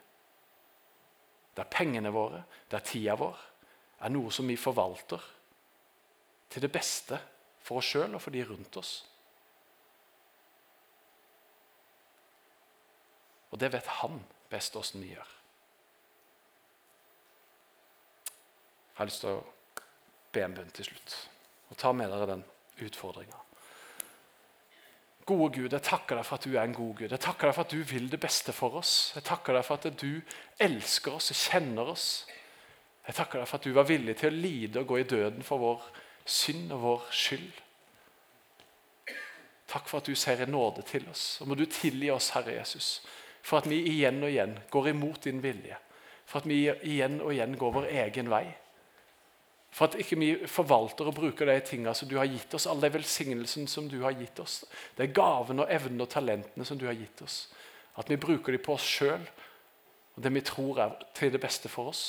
Der 1.56 1.68
pengene 1.70 2.12
våre, 2.14 2.42
der 2.70 2.84
tida 2.84 3.14
vår, 3.20 3.38
er 4.02 4.10
noe 4.10 4.32
som 4.34 4.48
vi 4.48 4.56
forvalter 4.58 5.22
til 6.50 6.64
det 6.64 6.72
beste 6.72 7.18
for 7.62 7.78
oss 7.80 7.92
sjøl 7.92 8.16
og 8.16 8.22
for 8.24 8.34
de 8.34 8.42
rundt 8.48 8.78
oss. 8.80 8.92
Og 13.52 13.60
det 13.60 13.70
vet 13.74 13.88
han 14.00 14.18
best 14.50 14.76
åssen 14.80 15.04
vi 15.04 15.12
gjør. 15.12 15.28
Jeg 18.92 18.98
har 18.98 19.08
lyst 19.08 19.22
til 19.24 19.38
å 19.38 19.44
be 20.32 20.42
en 20.44 20.56
bønn 20.56 20.72
til 20.76 20.88
slutt 20.88 21.16
og 21.72 21.78
ta 21.80 21.92
med 21.96 22.10
dere 22.12 22.28
den 22.28 22.42
utfordringa. 22.84 23.38
Gode 25.32 25.54
Gud, 25.54 25.72
jeg 25.72 25.84
takker 25.86 26.18
deg 26.18 26.26
for 26.28 26.36
at 26.36 26.44
du 26.44 26.52
er 26.52 26.66
en 26.66 26.74
god 26.76 26.92
Gud. 26.98 27.08
Jeg 27.08 27.24
takker 27.24 27.48
deg 27.48 27.56
for 27.56 27.64
at 27.64 27.72
du 27.72 27.82
vil 27.88 28.10
det 28.12 28.20
beste 28.20 28.52
for 28.52 28.76
oss. 28.82 29.12
Jeg 29.16 29.24
takker 29.24 29.56
deg 29.56 29.64
for 29.64 29.80
at 29.80 30.00
du 30.02 30.20
elsker 30.60 31.16
oss 31.16 31.32
og 31.32 31.38
kjenner 31.40 31.92
oss. 31.94 32.06
Jeg 33.06 33.16
takker 33.16 33.40
deg 33.40 33.48
for 33.48 33.58
at 33.58 33.64
du 33.64 33.72
var 33.72 33.88
villig 33.88 34.18
til 34.20 34.28
å 34.28 34.42
lide 34.44 34.82
og 34.82 34.92
gå 34.92 35.00
i 35.00 35.06
døden 35.08 35.46
for 35.46 35.62
vår 35.62 35.86
synd 36.28 36.74
og 36.76 36.84
vår 36.84 37.08
skyld. 37.22 37.62
Takk 39.72 39.88
for 39.88 40.02
at 40.02 40.10
du 40.12 40.18
ser 40.18 40.44
en 40.44 40.52
nåde 40.52 40.84
til 40.84 41.08
oss. 41.08 41.40
Og 41.40 41.48
må 41.48 41.56
du 41.56 41.64
tilgi 41.64 42.12
oss, 42.12 42.34
Herre 42.36 42.58
Jesus, 42.58 42.98
for 43.40 43.62
at 43.62 43.70
vi 43.70 43.80
igjen 43.88 44.20
og 44.20 44.28
igjen 44.28 44.58
går 44.70 44.92
imot 44.92 45.24
din 45.24 45.40
vilje. 45.42 45.80
For 46.28 46.42
at 46.42 46.50
vi 46.50 46.66
igjen 46.68 47.22
og 47.24 47.32
igjen 47.32 47.56
går 47.58 47.72
vår 47.80 47.88
egen 48.04 48.28
vei. 48.30 48.44
For 49.72 49.88
at 49.88 49.96
ikke 49.96 50.18
vi 50.20 50.32
forvalter 50.50 51.08
og 51.08 51.16
bruker 51.16 51.48
de 51.48 51.56
tingene 51.64 51.94
som 51.96 52.08
du 52.08 52.18
har 52.18 52.28
gitt 52.28 52.52
oss, 52.54 52.66
alle 52.68 52.84
de 52.84 52.98
velsignelsene 52.98 53.70
som 53.70 53.86
du 53.88 54.02
har 54.02 54.12
gitt 54.18 54.42
oss, 54.42 54.62
de 54.98 55.06
gavene 55.08 55.64
og 55.64 55.72
evnene 55.72 56.04
og 56.04 56.12
talentene 56.12 56.66
som 56.68 56.80
du 56.80 56.84
har 56.90 56.98
gitt 56.98 57.22
oss. 57.24 57.46
At 57.96 58.10
vi 58.12 58.20
bruker 58.20 58.52
dem 58.52 58.64
på 58.64 58.76
oss 58.76 58.84
sjøl 58.84 59.24
og 60.12 60.20
det 60.24 60.32
vi 60.34 60.44
tror 60.44 60.80
er 60.84 60.96
til 61.16 61.32
det 61.32 61.40
beste 61.40 61.70
for 61.72 61.92
oss, 61.92 62.04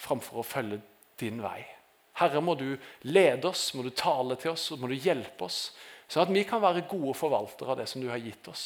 framfor 0.00 0.40
å 0.40 0.46
følge 0.46 0.80
din 1.20 1.42
vei. 1.44 1.60
Herre, 2.16 2.40
må 2.40 2.54
du 2.56 2.76
lede 3.04 3.50
oss, 3.50 3.72
må 3.74 3.84
du 3.84 3.90
tale 3.90 4.38
til 4.40 4.54
oss 4.54 4.70
og 4.72 4.80
må 4.80 4.88
du 4.88 4.96
hjelpe 4.96 5.44
oss, 5.44 5.74
sånn 6.08 6.24
at 6.24 6.32
vi 6.32 6.44
kan 6.48 6.62
være 6.62 6.86
gode 6.88 7.16
forvaltere 7.18 7.74
av 7.74 7.80
det 7.82 7.88
som 7.90 8.00
du 8.00 8.08
har 8.08 8.22
gitt 8.22 8.48
oss. 8.48 8.64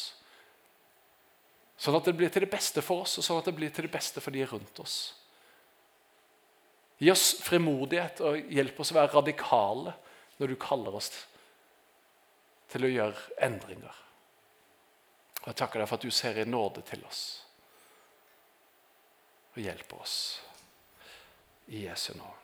Sånn 1.79 1.95
at 1.95 2.07
det 2.07 2.15
blir 2.19 2.31
til 2.31 2.43
det 2.43 2.51
beste 2.51 2.83
for 2.83 3.05
oss, 3.05 3.17
og 3.19 3.25
sånn 3.25 3.39
at 3.39 3.47
det 3.49 3.55
blir 3.55 3.71
til 3.73 3.87
det 3.87 3.93
beste 3.93 4.23
for 4.23 4.35
de 4.35 4.43
rundt 4.47 4.79
oss. 4.83 4.97
Gi 6.99 7.11
oss 7.11 7.37
frimodighet 7.43 8.19
og 8.27 8.51
hjelp 8.51 8.79
oss 8.83 8.91
å 8.91 8.97
være 8.97 9.13
radikale 9.13 9.93
når 10.39 10.51
du 10.51 10.59
kaller 10.59 10.97
oss 10.99 11.11
til 12.69 12.85
å 12.85 12.91
gjøre 12.91 13.39
endringer. 13.47 14.01
Og 15.41 15.47
Jeg 15.47 15.59
takker 15.61 15.81
deg 15.81 15.89
for 15.89 15.99
at 15.99 16.07
du 16.07 16.11
ser 16.13 16.41
i 16.41 16.47
nåde 16.47 16.83
til 16.87 17.05
oss 17.07 17.23
og 19.55 19.63
hjelper 19.63 20.03
oss. 20.03 20.17
I 21.69 21.85
Jesu 21.85 22.13
navn. 22.17 22.38